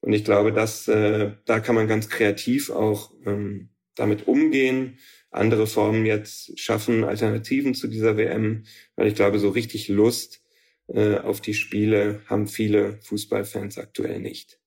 Und 0.00 0.12
ich 0.12 0.24
glaube, 0.24 0.52
dass 0.52 0.88
äh, 0.88 1.32
da 1.44 1.60
kann 1.60 1.74
man 1.74 1.88
ganz 1.88 2.08
kreativ 2.08 2.70
auch 2.70 3.12
ähm, 3.26 3.70
damit 3.96 4.26
umgehen, 4.28 4.98
andere 5.30 5.66
Formen 5.66 6.06
jetzt 6.06 6.58
schaffen, 6.58 7.04
Alternativen 7.04 7.74
zu 7.74 7.86
dieser 7.86 8.16
WM, 8.16 8.64
weil 8.96 9.08
ich 9.08 9.14
glaube, 9.14 9.38
so 9.38 9.50
richtig 9.50 9.88
Lust 9.88 10.42
äh, 10.88 11.16
auf 11.16 11.40
die 11.40 11.54
Spiele 11.54 12.22
haben 12.26 12.46
viele 12.46 13.00
Fußballfans 13.02 13.78
aktuell 13.78 14.20
nicht. 14.20 14.59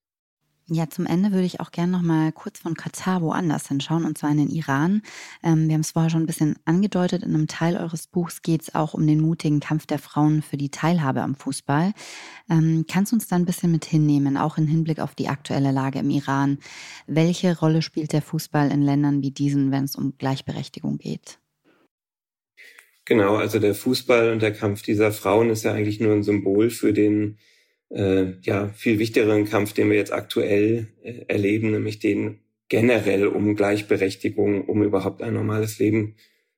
Ja, 0.68 0.88
zum 0.88 1.04
Ende 1.04 1.30
würde 1.32 1.44
ich 1.44 1.60
auch 1.60 1.72
gerne 1.72 1.92
noch 1.92 2.00
mal 2.00 2.32
kurz 2.32 2.58
von 2.58 2.74
Katar 2.74 3.20
woanders 3.20 3.68
hinschauen, 3.68 4.06
und 4.06 4.16
zwar 4.16 4.30
in 4.30 4.38
den 4.38 4.48
Iran. 4.48 5.02
Ähm, 5.42 5.68
wir 5.68 5.74
haben 5.74 5.82
es 5.82 5.90
vorher 5.90 6.08
schon 6.08 6.22
ein 6.22 6.26
bisschen 6.26 6.56
angedeutet. 6.64 7.22
In 7.22 7.34
einem 7.34 7.48
Teil 7.48 7.76
eures 7.76 8.06
Buchs 8.06 8.40
geht 8.40 8.62
es 8.62 8.74
auch 8.74 8.94
um 8.94 9.06
den 9.06 9.20
mutigen 9.20 9.60
Kampf 9.60 9.84
der 9.84 9.98
Frauen 9.98 10.40
für 10.40 10.56
die 10.56 10.70
Teilhabe 10.70 11.20
am 11.20 11.34
Fußball. 11.34 11.92
Ähm, 12.48 12.86
kannst 12.90 13.12
du 13.12 13.16
uns 13.16 13.28
da 13.28 13.36
ein 13.36 13.44
bisschen 13.44 13.72
mit 13.72 13.84
hinnehmen, 13.84 14.38
auch 14.38 14.56
im 14.56 14.66
Hinblick 14.66 15.00
auf 15.00 15.14
die 15.14 15.28
aktuelle 15.28 15.70
Lage 15.70 15.98
im 15.98 16.08
Iran? 16.08 16.56
Welche 17.06 17.58
Rolle 17.58 17.82
spielt 17.82 18.14
der 18.14 18.22
Fußball 18.22 18.70
in 18.70 18.80
Ländern 18.80 19.20
wie 19.20 19.32
diesen, 19.32 19.70
wenn 19.70 19.84
es 19.84 19.96
um 19.96 20.16
Gleichberechtigung 20.16 20.96
geht? 20.96 21.40
Genau, 23.04 23.36
also 23.36 23.58
der 23.58 23.74
Fußball 23.74 24.32
und 24.32 24.40
der 24.40 24.54
Kampf 24.54 24.80
dieser 24.80 25.12
Frauen 25.12 25.50
ist 25.50 25.64
ja 25.64 25.74
eigentlich 25.74 26.00
nur 26.00 26.14
ein 26.14 26.22
Symbol 26.22 26.70
für 26.70 26.94
den 26.94 27.36
äh, 27.94 28.32
ja 28.42 28.68
viel 28.68 28.98
wichtigeren 28.98 29.44
Kampf, 29.44 29.72
den 29.72 29.88
wir 29.88 29.96
jetzt 29.96 30.12
aktuell 30.12 30.88
äh, 31.02 31.24
erleben, 31.28 31.70
nämlich 31.70 31.98
den 31.98 32.40
generell 32.68 33.26
um 33.26 33.56
Gleichberechtigung, 33.56 34.64
um 34.64 34.82
überhaupt 34.82 35.22
ein 35.22 35.34
normales 35.34 35.78
Leben 35.78 36.16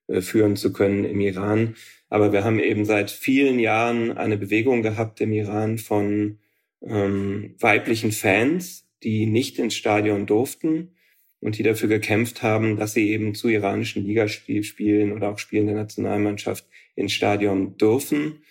äh, 0.08 0.20
führen 0.20 0.56
zu 0.56 0.72
können 0.72 1.04
im 1.04 1.20
Iran. 1.20 1.76
Aber 2.08 2.32
wir 2.32 2.44
haben 2.44 2.60
eben 2.60 2.84
seit 2.84 3.10
vielen 3.10 3.58
Jahren 3.58 4.12
eine 4.16 4.38
Bewegung 4.38 4.82
gehabt 4.82 5.20
im 5.20 5.32
Iran 5.32 5.78
von 5.78 6.38
ähm, 6.82 7.54
weiblichen 7.58 8.12
Fans, 8.12 8.88
die 9.02 9.26
nicht 9.26 9.58
ins 9.58 9.74
Stadion 9.74 10.26
durften, 10.26 10.92
und 11.40 11.58
die 11.58 11.62
dafür 11.62 11.88
gekämpft 11.88 12.42
haben, 12.42 12.76
dass 12.76 12.94
sie 12.94 13.10
eben 13.10 13.34
zu 13.34 13.48
iranischen 13.48 14.04
Ligaspielen 14.04 15.12
oder 15.12 15.30
auch 15.30 15.38
Spielen 15.38 15.66
der 15.66 15.76
Nationalmannschaft 15.76 16.66
ins 16.94 17.12
Stadion 17.12 17.76
dürfen. 17.76 18.42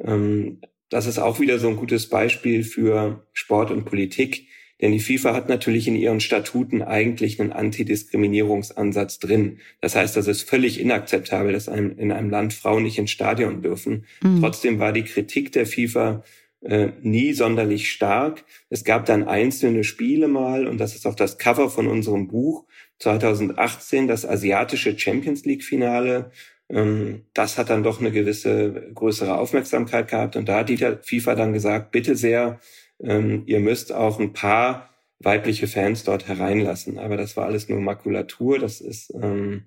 Ähm, 0.00 0.60
das 0.92 1.06
ist 1.06 1.18
auch 1.18 1.40
wieder 1.40 1.58
so 1.58 1.68
ein 1.68 1.76
gutes 1.76 2.08
Beispiel 2.08 2.64
für 2.64 3.26
Sport 3.32 3.70
und 3.70 3.84
Politik, 3.84 4.46
denn 4.82 4.92
die 4.92 5.00
FIFA 5.00 5.32
hat 5.32 5.48
natürlich 5.48 5.86
in 5.86 5.94
ihren 5.94 6.20
Statuten 6.20 6.82
eigentlich 6.82 7.40
einen 7.40 7.52
Antidiskriminierungsansatz 7.52 9.20
drin. 9.20 9.58
Das 9.80 9.94
heißt, 9.94 10.16
das 10.16 10.26
ist 10.26 10.42
völlig 10.42 10.80
inakzeptabel, 10.80 11.52
dass 11.52 11.68
einem, 11.68 11.96
in 11.96 12.10
einem 12.10 12.30
Land 12.30 12.52
Frauen 12.52 12.82
nicht 12.82 12.98
ins 12.98 13.12
Stadion 13.12 13.62
dürfen. 13.62 14.04
Mhm. 14.22 14.40
Trotzdem 14.40 14.80
war 14.80 14.92
die 14.92 15.04
Kritik 15.04 15.52
der 15.52 15.66
FIFA 15.66 16.24
äh, 16.62 16.88
nie 17.00 17.32
sonderlich 17.32 17.90
stark. 17.90 18.44
Es 18.70 18.84
gab 18.84 19.06
dann 19.06 19.24
einzelne 19.26 19.84
Spiele 19.84 20.28
mal, 20.28 20.66
und 20.66 20.78
das 20.78 20.94
ist 20.94 21.06
auch 21.06 21.14
das 21.14 21.38
Cover 21.38 21.70
von 21.70 21.86
unserem 21.86 22.28
Buch, 22.28 22.66
2018 22.98 24.08
das 24.08 24.26
asiatische 24.26 24.98
Champions 24.98 25.44
League 25.44 25.64
Finale. 25.64 26.32
Ähm, 26.72 27.26
das 27.34 27.58
hat 27.58 27.70
dann 27.70 27.82
doch 27.82 28.00
eine 28.00 28.10
gewisse 28.10 28.90
größere 28.94 29.38
Aufmerksamkeit 29.38 30.08
gehabt. 30.08 30.36
Und 30.36 30.48
da 30.48 30.60
hat 30.60 30.68
die 30.70 30.78
FIFA 30.78 31.34
dann 31.34 31.52
gesagt, 31.52 31.92
bitte 31.92 32.16
sehr, 32.16 32.58
ähm, 33.00 33.42
ihr 33.46 33.60
müsst 33.60 33.92
auch 33.92 34.18
ein 34.18 34.32
paar 34.32 34.88
weibliche 35.20 35.68
Fans 35.68 36.02
dort 36.04 36.26
hereinlassen. 36.26 36.98
Aber 36.98 37.16
das 37.16 37.36
war 37.36 37.46
alles 37.46 37.68
nur 37.68 37.80
Makulatur. 37.80 38.58
Das 38.58 38.80
ist 38.80 39.12
ähm, 39.14 39.64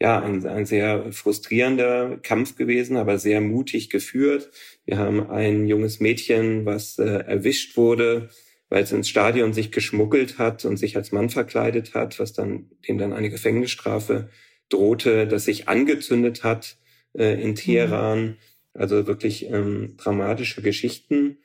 ja 0.00 0.20
ein, 0.20 0.46
ein 0.46 0.66
sehr 0.66 1.10
frustrierender 1.12 2.18
Kampf 2.22 2.56
gewesen, 2.56 2.96
aber 2.96 3.18
sehr 3.18 3.40
mutig 3.40 3.88
geführt. 3.88 4.50
Wir 4.84 4.98
haben 4.98 5.30
ein 5.30 5.66
junges 5.66 6.00
Mädchen, 6.00 6.66
was 6.66 6.98
äh, 6.98 7.04
erwischt 7.04 7.76
wurde, 7.76 8.28
weil 8.68 8.82
es 8.82 8.92
ins 8.92 9.08
Stadion 9.08 9.52
sich 9.52 9.72
geschmuggelt 9.72 10.38
hat 10.38 10.64
und 10.64 10.76
sich 10.76 10.96
als 10.96 11.12
Mann 11.12 11.30
verkleidet 11.30 11.94
hat, 11.94 12.18
was 12.18 12.32
dann 12.32 12.70
dem 12.86 12.98
dann 12.98 13.12
eine 13.12 13.30
Gefängnisstrafe 13.30 14.28
drohte, 14.68 15.26
das 15.26 15.44
sich 15.44 15.68
angezündet 15.68 16.44
hat 16.44 16.76
äh, 17.14 17.40
in 17.42 17.54
Teheran. 17.54 18.36
Also 18.74 19.06
wirklich 19.06 19.50
ähm, 19.50 19.94
dramatische 19.98 20.62
Geschichten. 20.62 21.38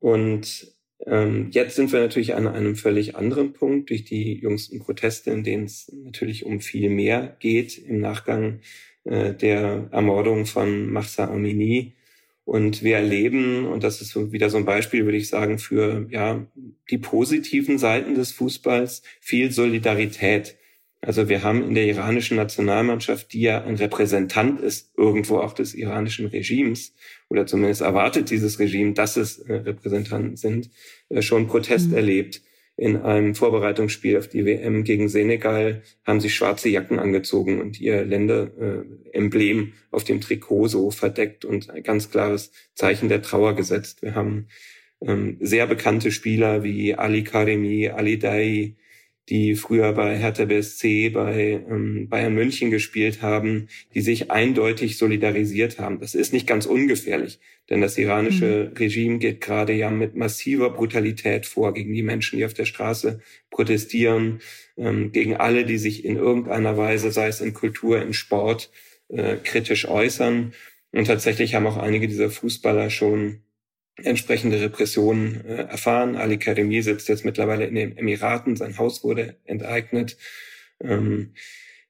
Und 0.00 0.72
ähm, 1.06 1.48
jetzt 1.52 1.76
sind 1.76 1.92
wir 1.92 2.00
natürlich 2.00 2.34
an 2.34 2.48
einem 2.48 2.74
völlig 2.74 3.16
anderen 3.16 3.52
Punkt 3.52 3.90
durch 3.90 4.04
die 4.04 4.34
jüngsten 4.34 4.80
Proteste, 4.80 5.30
in 5.30 5.44
denen 5.44 5.64
es 5.64 5.92
natürlich 6.04 6.44
um 6.44 6.60
viel 6.60 6.90
mehr 6.90 7.36
geht 7.38 7.78
im 7.78 8.00
Nachgang 8.00 8.60
äh, 9.04 9.34
der 9.34 9.88
Ermordung 9.92 10.46
von 10.46 10.90
Mahsa 10.90 11.28
Amini. 11.28 11.94
Und 12.44 12.82
wir 12.82 12.96
erleben, 12.96 13.66
und 13.66 13.84
das 13.84 14.00
ist 14.00 14.16
wieder 14.32 14.48
so 14.48 14.56
ein 14.56 14.64
Beispiel, 14.64 15.04
würde 15.04 15.18
ich 15.18 15.28
sagen, 15.28 15.58
für 15.58 16.06
ja 16.10 16.46
die 16.90 16.96
positiven 16.96 17.76
Seiten 17.78 18.14
des 18.14 18.32
Fußballs, 18.32 19.02
viel 19.20 19.52
Solidarität. 19.52 20.56
Also 21.00 21.28
wir 21.28 21.44
haben 21.44 21.62
in 21.62 21.74
der 21.74 21.86
iranischen 21.86 22.36
Nationalmannschaft, 22.36 23.32
die 23.32 23.42
ja 23.42 23.62
ein 23.62 23.76
Repräsentant 23.76 24.60
ist, 24.60 24.92
irgendwo 24.96 25.38
auch 25.38 25.52
des 25.52 25.74
iranischen 25.74 26.26
Regimes, 26.26 26.92
oder 27.28 27.46
zumindest 27.46 27.82
erwartet 27.82 28.30
dieses 28.30 28.58
Regime, 28.58 28.94
dass 28.94 29.16
es 29.16 29.38
äh, 29.38 29.54
Repräsentanten 29.54 30.36
sind, 30.36 30.70
äh, 31.08 31.22
schon 31.22 31.46
Protest 31.46 31.90
mhm. 31.90 31.96
erlebt. 31.96 32.42
In 32.76 32.96
einem 32.96 33.34
Vorbereitungsspiel 33.34 34.16
auf 34.18 34.28
die 34.28 34.44
WM 34.44 34.84
gegen 34.84 35.08
Senegal 35.08 35.82
haben 36.04 36.20
sie 36.20 36.30
schwarze 36.30 36.68
Jacken 36.68 37.00
angezogen 37.00 37.60
und 37.60 37.80
ihr 37.80 38.04
Länderemblem 38.04 39.58
äh, 39.58 39.72
auf 39.90 40.04
dem 40.04 40.20
Trikot 40.20 40.68
so 40.68 40.90
verdeckt 40.90 41.44
und 41.44 41.70
ein 41.70 41.82
ganz 41.82 42.10
klares 42.10 42.52
Zeichen 42.74 43.08
der 43.08 43.22
Trauer 43.22 43.54
gesetzt. 43.56 44.02
Wir 44.02 44.14
haben 44.14 44.46
ähm, 45.00 45.38
sehr 45.40 45.66
bekannte 45.66 46.12
Spieler 46.12 46.62
wie 46.62 46.94
Ali 46.94 47.24
Karimi, 47.24 47.88
Ali 47.88 48.18
Dai, 48.18 48.76
die 49.28 49.54
früher 49.56 49.92
bei 49.92 50.16
Hertha 50.16 50.46
BSC, 50.46 51.10
bei 51.10 51.62
ähm, 51.68 52.08
Bayern 52.08 52.34
München 52.34 52.70
gespielt 52.70 53.20
haben, 53.20 53.68
die 53.94 54.00
sich 54.00 54.30
eindeutig 54.30 54.96
solidarisiert 54.96 55.78
haben. 55.78 56.00
Das 56.00 56.14
ist 56.14 56.32
nicht 56.32 56.46
ganz 56.46 56.64
ungefährlich, 56.66 57.38
denn 57.68 57.80
das 57.80 57.98
iranische 57.98 58.70
mhm. 58.70 58.76
Regime 58.76 59.18
geht 59.18 59.40
gerade 59.40 59.74
ja 59.74 59.90
mit 59.90 60.16
massiver 60.16 60.70
Brutalität 60.70 61.46
vor 61.46 61.74
gegen 61.74 61.92
die 61.92 62.02
Menschen, 62.02 62.38
die 62.38 62.44
auf 62.44 62.54
der 62.54 62.64
Straße 62.64 63.20
protestieren, 63.50 64.40
ähm, 64.76 65.12
gegen 65.12 65.36
alle, 65.36 65.64
die 65.64 65.78
sich 65.78 66.04
in 66.04 66.16
irgendeiner 66.16 66.76
Weise, 66.76 67.10
sei 67.10 67.28
es 67.28 67.40
in 67.40 67.52
Kultur, 67.52 68.00
in 68.00 68.14
Sport, 68.14 68.70
äh, 69.08 69.36
kritisch 69.36 69.86
äußern. 69.88 70.54
Und 70.92 71.06
tatsächlich 71.06 71.54
haben 71.54 71.66
auch 71.66 71.76
einige 71.76 72.08
dieser 72.08 72.30
Fußballer 72.30 72.88
schon 72.88 73.42
entsprechende 74.02 74.60
Repressionen 74.60 75.44
äh, 75.44 75.62
erfahren. 75.64 76.16
Ali 76.16 76.38
Karimi 76.38 76.82
sitzt 76.82 77.08
jetzt 77.08 77.24
mittlerweile 77.24 77.66
in 77.66 77.74
den 77.74 77.96
Emiraten, 77.96 78.56
sein 78.56 78.78
Haus 78.78 79.04
wurde 79.04 79.36
enteignet. 79.44 80.16
Ähm, 80.82 81.34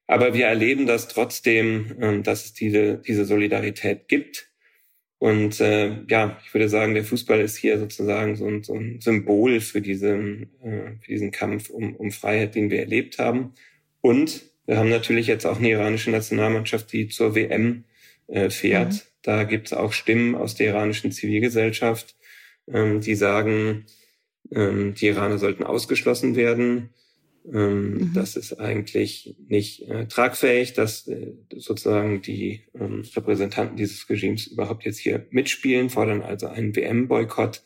aber 0.07 0.33
wir 0.33 0.47
erleben 0.47 0.87
das 0.87 1.07
trotzdem, 1.07 1.95
ähm, 2.01 2.23
dass 2.23 2.45
es 2.45 2.53
diese, 2.53 2.97
diese 2.97 3.25
Solidarität 3.25 4.07
gibt. 4.07 4.49
Und 5.19 5.59
äh, 5.59 6.03
ja, 6.09 6.39
ich 6.43 6.53
würde 6.53 6.69
sagen, 6.69 6.93
der 6.93 7.03
Fußball 7.03 7.41
ist 7.41 7.57
hier 7.57 7.77
sozusagen 7.77 8.35
so 8.35 8.47
ein, 8.47 8.63
so 8.63 8.73
ein 8.73 9.01
Symbol 9.01 9.59
für 9.59 9.81
diesen, 9.81 10.49
äh, 10.63 10.95
für 11.01 11.11
diesen 11.11 11.31
Kampf 11.31 11.69
um, 11.69 11.95
um 11.95 12.11
Freiheit, 12.11 12.55
den 12.55 12.71
wir 12.71 12.79
erlebt 12.79 13.19
haben. 13.19 13.53
Und 14.01 14.43
wir 14.65 14.77
haben 14.77 14.89
natürlich 14.89 15.27
jetzt 15.27 15.45
auch 15.45 15.59
eine 15.59 15.69
iranische 15.69 16.09
Nationalmannschaft, 16.09 16.91
die 16.93 17.09
zur 17.09 17.35
WM 17.35 17.83
äh, 18.27 18.49
fährt. 18.49 18.93
Mhm. 18.93 19.08
Da 19.21 19.43
gibt 19.43 19.67
es 19.67 19.73
auch 19.73 19.93
Stimmen 19.93 20.35
aus 20.35 20.55
der 20.55 20.67
iranischen 20.67 21.11
Zivilgesellschaft, 21.11 22.15
ähm, 22.67 23.01
die 23.01 23.15
sagen, 23.15 23.85
ähm, 24.51 24.93
die 24.95 25.07
Iraner 25.07 25.37
sollten 25.37 25.63
ausgeschlossen 25.63 26.35
werden. 26.35 26.89
Ähm, 27.51 27.93
mhm. 27.93 28.13
Das 28.13 28.35
ist 28.35 28.53
eigentlich 28.59 29.35
nicht 29.47 29.81
äh, 29.89 30.07
tragfähig, 30.07 30.73
dass 30.73 31.07
äh, 31.07 31.33
sozusagen 31.55 32.21
die 32.21 32.63
ähm, 32.73 33.03
Repräsentanten 33.15 33.77
dieses 33.77 34.09
Regimes 34.09 34.47
überhaupt 34.47 34.85
jetzt 34.85 34.99
hier 34.99 35.25
mitspielen, 35.31 35.89
fordern 35.89 36.21
also 36.21 36.47
einen 36.47 36.75
WM-Boykott. 36.75 37.63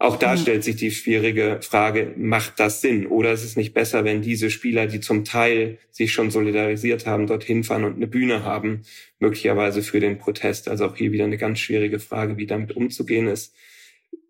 Auch 0.00 0.16
da 0.16 0.30
ja. 0.30 0.36
stellt 0.38 0.64
sich 0.64 0.76
die 0.76 0.92
schwierige 0.92 1.60
Frage, 1.60 2.14
macht 2.16 2.58
das 2.58 2.80
Sinn? 2.80 3.06
Oder 3.06 3.32
ist 3.32 3.44
es 3.44 3.56
nicht 3.56 3.74
besser, 3.74 4.02
wenn 4.02 4.22
diese 4.22 4.48
Spieler, 4.48 4.86
die 4.86 5.00
zum 5.00 5.26
Teil 5.26 5.76
sich 5.90 6.10
schon 6.14 6.30
solidarisiert 6.30 7.04
haben, 7.04 7.26
dorthin 7.26 7.64
fahren 7.64 7.84
und 7.84 7.96
eine 7.96 8.06
Bühne 8.06 8.42
haben, 8.42 8.80
möglicherweise 9.18 9.82
für 9.82 10.00
den 10.00 10.16
Protest? 10.16 10.68
Also 10.70 10.86
auch 10.86 10.96
hier 10.96 11.12
wieder 11.12 11.24
eine 11.24 11.36
ganz 11.36 11.58
schwierige 11.58 11.98
Frage, 11.98 12.38
wie 12.38 12.46
damit 12.46 12.74
umzugehen 12.74 13.26
ist. 13.26 13.54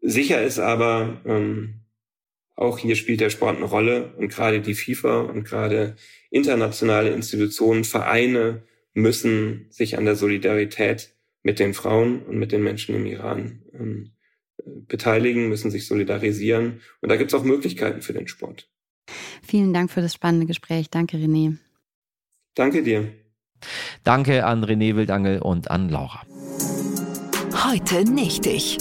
Sicher 0.02 0.42
ist 0.42 0.58
aber, 0.58 1.20
ähm, 1.24 1.82
auch 2.56 2.78
hier 2.78 2.96
spielt 2.96 3.20
der 3.20 3.30
Sport 3.30 3.58
eine 3.58 3.66
Rolle 3.66 4.12
und 4.16 4.28
gerade 4.28 4.60
die 4.60 4.74
FIFA 4.74 5.20
und 5.20 5.44
gerade 5.44 5.94
internationale 6.30 7.10
Institutionen, 7.10 7.84
Vereine 7.84 8.64
müssen 8.92 9.66
sich 9.70 9.96
an 9.96 10.04
der 10.04 10.16
Solidarität 10.16 11.14
mit 11.44 11.60
den 11.60 11.74
Frauen 11.74 12.22
und 12.22 12.40
mit 12.40 12.50
den 12.50 12.64
Menschen 12.64 12.96
im 12.96 13.06
Iran 13.06 13.62
ähm, 13.72 14.10
beteiligen, 14.64 15.48
müssen 15.48 15.70
sich 15.70 15.86
solidarisieren. 15.86 16.80
Und 17.00 17.08
da 17.10 17.16
gibt 17.16 17.32
es 17.32 17.38
auch 17.38 17.44
Möglichkeiten 17.44 18.02
für 18.02 18.12
den 18.12 18.28
Sport. 18.28 18.68
Vielen 19.42 19.72
Dank 19.72 19.90
für 19.90 20.02
das 20.02 20.14
spannende 20.14 20.46
Gespräch. 20.46 20.90
Danke, 20.90 21.16
René. 21.16 21.56
Danke 22.54 22.82
dir. 22.82 23.12
Danke 24.04 24.46
an 24.46 24.64
René 24.64 24.96
Wildangel 24.96 25.40
und 25.40 25.70
an 25.70 25.88
Laura. 25.88 26.22
Heute 27.64 28.04
nicht 28.10 28.46
ich. 28.46 28.78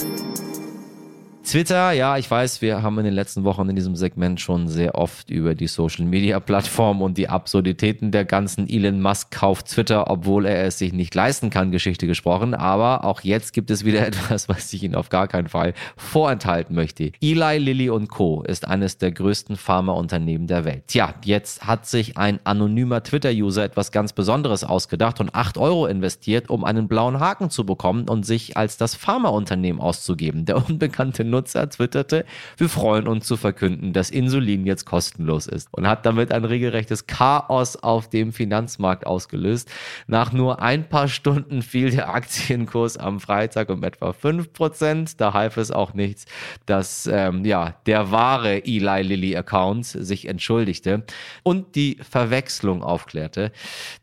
Twitter, 1.50 1.90
ja, 1.90 2.16
ich 2.16 2.30
weiß, 2.30 2.62
wir 2.62 2.80
haben 2.80 2.96
in 2.98 3.04
den 3.06 3.12
letzten 3.12 3.42
Wochen 3.42 3.68
in 3.68 3.74
diesem 3.74 3.96
Segment 3.96 4.40
schon 4.40 4.68
sehr 4.68 4.94
oft 4.94 5.30
über 5.30 5.56
die 5.56 5.66
Social 5.66 6.04
Media 6.04 6.38
Plattform 6.38 7.02
und 7.02 7.18
die 7.18 7.28
Absurditäten 7.28 8.12
der 8.12 8.24
ganzen 8.24 8.68
Elon 8.68 9.02
Musk 9.02 9.32
kauft 9.32 9.66
Twitter, 9.66 10.08
obwohl 10.08 10.46
er 10.46 10.64
es 10.66 10.78
sich 10.78 10.92
nicht 10.92 11.12
leisten 11.12 11.50
kann, 11.50 11.72
Geschichte 11.72 12.06
gesprochen. 12.06 12.54
Aber 12.54 13.02
auch 13.02 13.22
jetzt 13.22 13.52
gibt 13.52 13.72
es 13.72 13.84
wieder 13.84 14.06
etwas, 14.06 14.48
was 14.48 14.72
ich 14.72 14.84
Ihnen 14.84 14.94
auf 14.94 15.08
gar 15.08 15.26
keinen 15.26 15.48
Fall 15.48 15.74
vorenthalten 15.96 16.76
möchte. 16.76 17.10
Eli 17.20 17.58
Lilly 17.58 17.90
und 17.90 18.06
Co. 18.06 18.44
ist 18.44 18.68
eines 18.68 18.98
der 18.98 19.10
größten 19.10 19.56
Pharmaunternehmen 19.56 20.46
der 20.46 20.64
Welt. 20.64 20.84
Tja, 20.86 21.14
jetzt 21.24 21.66
hat 21.66 21.84
sich 21.84 22.16
ein 22.16 22.38
anonymer 22.44 23.02
Twitter-User 23.02 23.64
etwas 23.64 23.90
ganz 23.90 24.12
Besonderes 24.12 24.62
ausgedacht 24.62 25.18
und 25.18 25.34
8 25.34 25.58
Euro 25.58 25.86
investiert, 25.86 26.48
um 26.48 26.62
einen 26.62 26.86
blauen 26.86 27.18
Haken 27.18 27.50
zu 27.50 27.66
bekommen 27.66 28.08
und 28.08 28.24
sich 28.24 28.56
als 28.56 28.76
das 28.76 28.94
Pharmaunternehmen 28.94 29.82
auszugeben. 29.82 30.44
Der 30.44 30.56
unbekannte 30.56 31.24
Nutzer 31.24 31.39
Nutzer 31.40 31.70
twitterte, 31.70 32.26
wir 32.58 32.68
freuen 32.68 33.08
uns 33.08 33.26
zu 33.26 33.38
verkünden, 33.38 33.94
dass 33.94 34.10
Insulin 34.10 34.66
jetzt 34.66 34.84
kostenlos 34.84 35.46
ist 35.46 35.68
und 35.72 35.88
hat 35.88 36.04
damit 36.04 36.32
ein 36.32 36.44
regelrechtes 36.44 37.06
Chaos 37.06 37.76
auf 37.76 38.10
dem 38.10 38.32
Finanzmarkt 38.34 39.06
ausgelöst. 39.06 39.70
Nach 40.06 40.32
nur 40.32 40.60
ein 40.60 40.88
paar 40.88 41.08
Stunden 41.08 41.62
fiel 41.62 41.90
der 41.90 42.12
Aktienkurs 42.14 42.98
am 42.98 43.20
Freitag 43.20 43.70
um 43.70 43.82
etwa 43.84 44.10
5%. 44.10 45.14
Da 45.16 45.32
half 45.32 45.56
es 45.56 45.70
auch 45.70 45.94
nichts, 45.94 46.26
dass 46.66 47.06
ähm, 47.06 47.44
ja, 47.46 47.74
der 47.86 48.10
wahre 48.10 48.64
Eli 48.66 49.02
Lilly 49.02 49.36
Account 49.36 49.86
sich 49.86 50.28
entschuldigte 50.28 51.04
und 51.42 51.74
die 51.74 51.96
Verwechslung 52.02 52.82
aufklärte. 52.82 53.50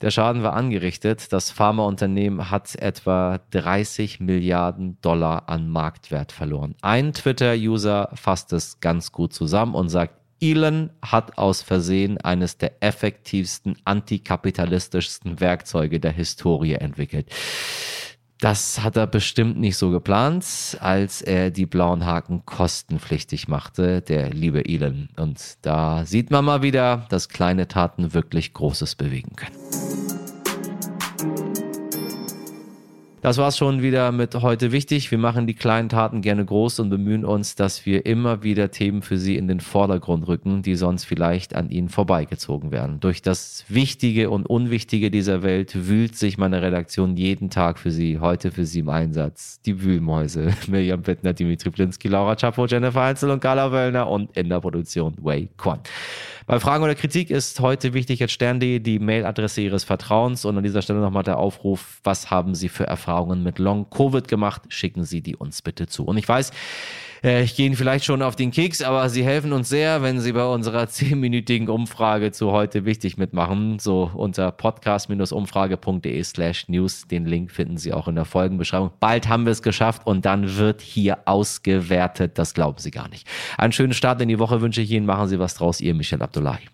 Der 0.02 0.10
Schaden 0.10 0.42
war 0.42 0.54
angerichtet. 0.54 1.32
Das 1.32 1.52
Pharmaunternehmen 1.52 2.50
hat 2.50 2.76
etwa 2.76 3.40
30 3.52 4.20
Milliarden 4.20 4.98
Dollar 5.02 5.50
an 5.50 5.70
Marktwert 5.70 6.32
verloren. 6.32 6.76
Ein 6.82 7.14
Twitter-User 7.28 8.10
fasst 8.14 8.54
es 8.54 8.80
ganz 8.80 9.12
gut 9.12 9.34
zusammen 9.34 9.76
und 9.76 9.90
sagt, 9.90 10.14
Elon 10.40 10.92
hat 11.02 11.38
aus 11.38 11.62
Versehen 11.62 12.18
eines 12.20 12.58
der 12.58 12.82
effektivsten 12.82 13.76
antikapitalistischsten 13.84 15.42
Werkzeuge 15.42 16.00
der 16.00 16.14
Historie 16.14 16.76
entwickelt. 16.76 17.28
Das 18.40 18.82
hat 18.82 18.96
er 18.96 19.08
bestimmt 19.08 19.60
nicht 19.60 19.76
so 19.76 19.90
geplant, 19.90 20.78
als 20.80 21.22
er 21.22 21.52
die 21.52 21.66
blauen 21.66 22.06
Haken 22.06 22.46
kostenpflichtig 22.46 23.50
machte, 23.50 24.02
der 24.02 24.30
liebe 24.30 24.64
Elon. 24.64 25.10
Und 25.18 25.58
da 25.64 26.06
sieht 26.06 26.32
man 26.32 26.46
mal 26.46 26.62
wieder, 26.62 27.08
dass 27.10 27.28
kleine 27.28 27.68
Taten 27.68 28.14
wirklich 28.14 28.54
Großes 28.54 28.96
bewegen 28.96 29.36
können. 29.36 30.17
Das 33.28 33.38
war's 33.38 33.58
schon 33.58 33.82
wieder 33.82 34.14
mit 34.14 34.36
heute 34.36 34.72
wichtig. 34.72 35.12
Wir 35.12 35.18
machen 35.18 35.48
die 35.48 35.54
kleinen 35.54 35.90
Taten 35.90 36.22
gerne 36.22 36.46
groß 36.46 36.80
und 36.80 36.90
bemühen 36.90 37.26
uns, 37.26 37.56
dass 37.56 37.86
wir 37.86 38.06
immer 38.06 38.42
wieder 38.42 38.72
Themen 38.72 39.02
für 39.02 39.18
Sie 39.18 39.36
in 39.36 39.50
den 39.50 39.60
Vordergrund 39.60 40.30
rücken, 40.30 40.62
die 40.62 40.76
sonst 40.76 41.04
vielleicht 41.04 41.54
an 41.54 41.70
Ihnen 41.70 41.90
vorbeigezogen 41.90 42.72
werden. 42.72 43.02
Durch 43.02 43.22
das 43.22 43.66
Wichtige 43.68 44.30
und 44.30 44.46
Unwichtige 44.46 45.12
dieser 45.12 45.44
Welt 45.44 45.90
wühlt 45.90 46.16
sich 46.16 46.38
meine 46.38 46.62
Redaktion 46.62 47.18
jeden 47.18 47.50
Tag 47.50 47.80
für 47.80 47.92
Sie, 47.92 48.20
heute 48.20 48.50
für 48.50 48.66
Sie 48.66 48.80
im 48.80 48.88
Einsatz. 48.88 49.60
Die 49.66 49.84
Wühlmäuse. 49.84 50.54
Mirjam 50.68 51.02
Bittner, 51.02 51.34
Dimitri 51.34 51.70
Blinski, 51.70 52.08
Laura 52.08 52.38
Chapo, 52.38 52.66
Jennifer 52.66 53.02
Heinzel 53.02 53.30
und 53.32 53.42
Carla 53.42 53.74
Wöllner 53.74 54.10
und 54.10 54.38
in 54.38 54.48
der 54.48 54.62
Produktion 54.62 55.16
Wei 55.20 55.50
Quan. 55.58 55.82
Bei 56.48 56.62
Fragen 56.62 56.82
oder 56.82 56.96
Kritik 56.96 57.30
ist 57.30 57.60
heute 57.60 57.94
wichtig 57.94 58.22
jetzt 58.22 58.32
stern.de 58.32 58.80
die 58.80 59.00
Mailadresse 59.00 59.60
Ihres 59.60 59.84
Vertrauens 59.84 60.46
und 60.46 60.58
an 60.58 60.64
dieser 60.64 60.82
Stelle 60.82 61.02
nochmal 61.02 61.24
der 61.24 61.40
Aufruf, 61.40 62.00
was 62.06 62.32
haben 62.32 62.56
Sie 62.56 62.70
für 62.70 62.88
Erfahrungen 62.88 63.44
mit 63.44 63.60
Long-Covid 63.60 64.30
gemacht? 64.30 64.62
Schicken 64.70 65.04
Sie 65.04 65.22
die 65.22 65.36
uns 65.36 65.62
bitte 65.62 65.88
zu. 65.88 66.06
Und 66.06 66.16
ich 66.16 66.26
weiß, 66.26 66.52
äh, 67.24 67.44
ich 67.44 67.56
gehe 67.56 67.66
Ihnen 67.66 67.76
vielleicht 67.76 68.06
schon 68.06 68.22
auf 68.22 68.36
den 68.36 68.52
Keks, 68.52 68.82
aber 68.82 69.10
Sie 69.10 69.24
helfen 69.24 69.54
uns 69.54 69.70
sehr, 69.70 70.02
wenn 70.02 70.20
Sie 70.20 70.32
bei 70.34 70.46
unserer 70.46 70.88
zehnminütigen 70.90 71.70
Umfrage 71.70 72.32
zu 72.32 72.52
heute 72.52 72.86
wichtig 72.86 73.18
mitmachen. 73.18 73.80
So 73.80 74.12
unter 74.14 74.52
podcast-umfrage.de 74.52 76.24
slash 76.24 76.68
news. 76.68 77.08
Den 77.08 77.26
Link 77.26 77.52
finden 77.52 77.78
Sie 77.78 77.94
auch 77.94 78.08
in 78.08 78.16
der 78.16 78.26
Folgenbeschreibung. 78.26 78.92
Bald 79.00 79.28
haben 79.28 79.46
wir 79.46 79.52
es 79.52 79.62
geschafft 79.62 80.06
und 80.06 80.26
dann 80.26 80.58
wird 80.58 80.82
hier 80.82 81.20
ausgewertet. 81.26 82.38
Das 82.38 82.54
glauben 82.54 82.78
Sie 82.80 82.92
gar 82.92 83.10
nicht. 83.10 83.28
Einen 83.58 83.74
schönen 83.74 83.94
Start 83.94 84.22
in 84.22 84.30
die 84.30 84.40
Woche 84.40 84.62
wünsche 84.62 84.82
ich 84.82 84.92
Ihnen. 84.92 85.06
Machen 85.06 85.28
Sie 85.28 85.40
was 85.40 85.56
draus. 85.56 85.82
Ihr 85.82 85.94
Michel 85.94 86.22
Abdullahi. 86.22 86.68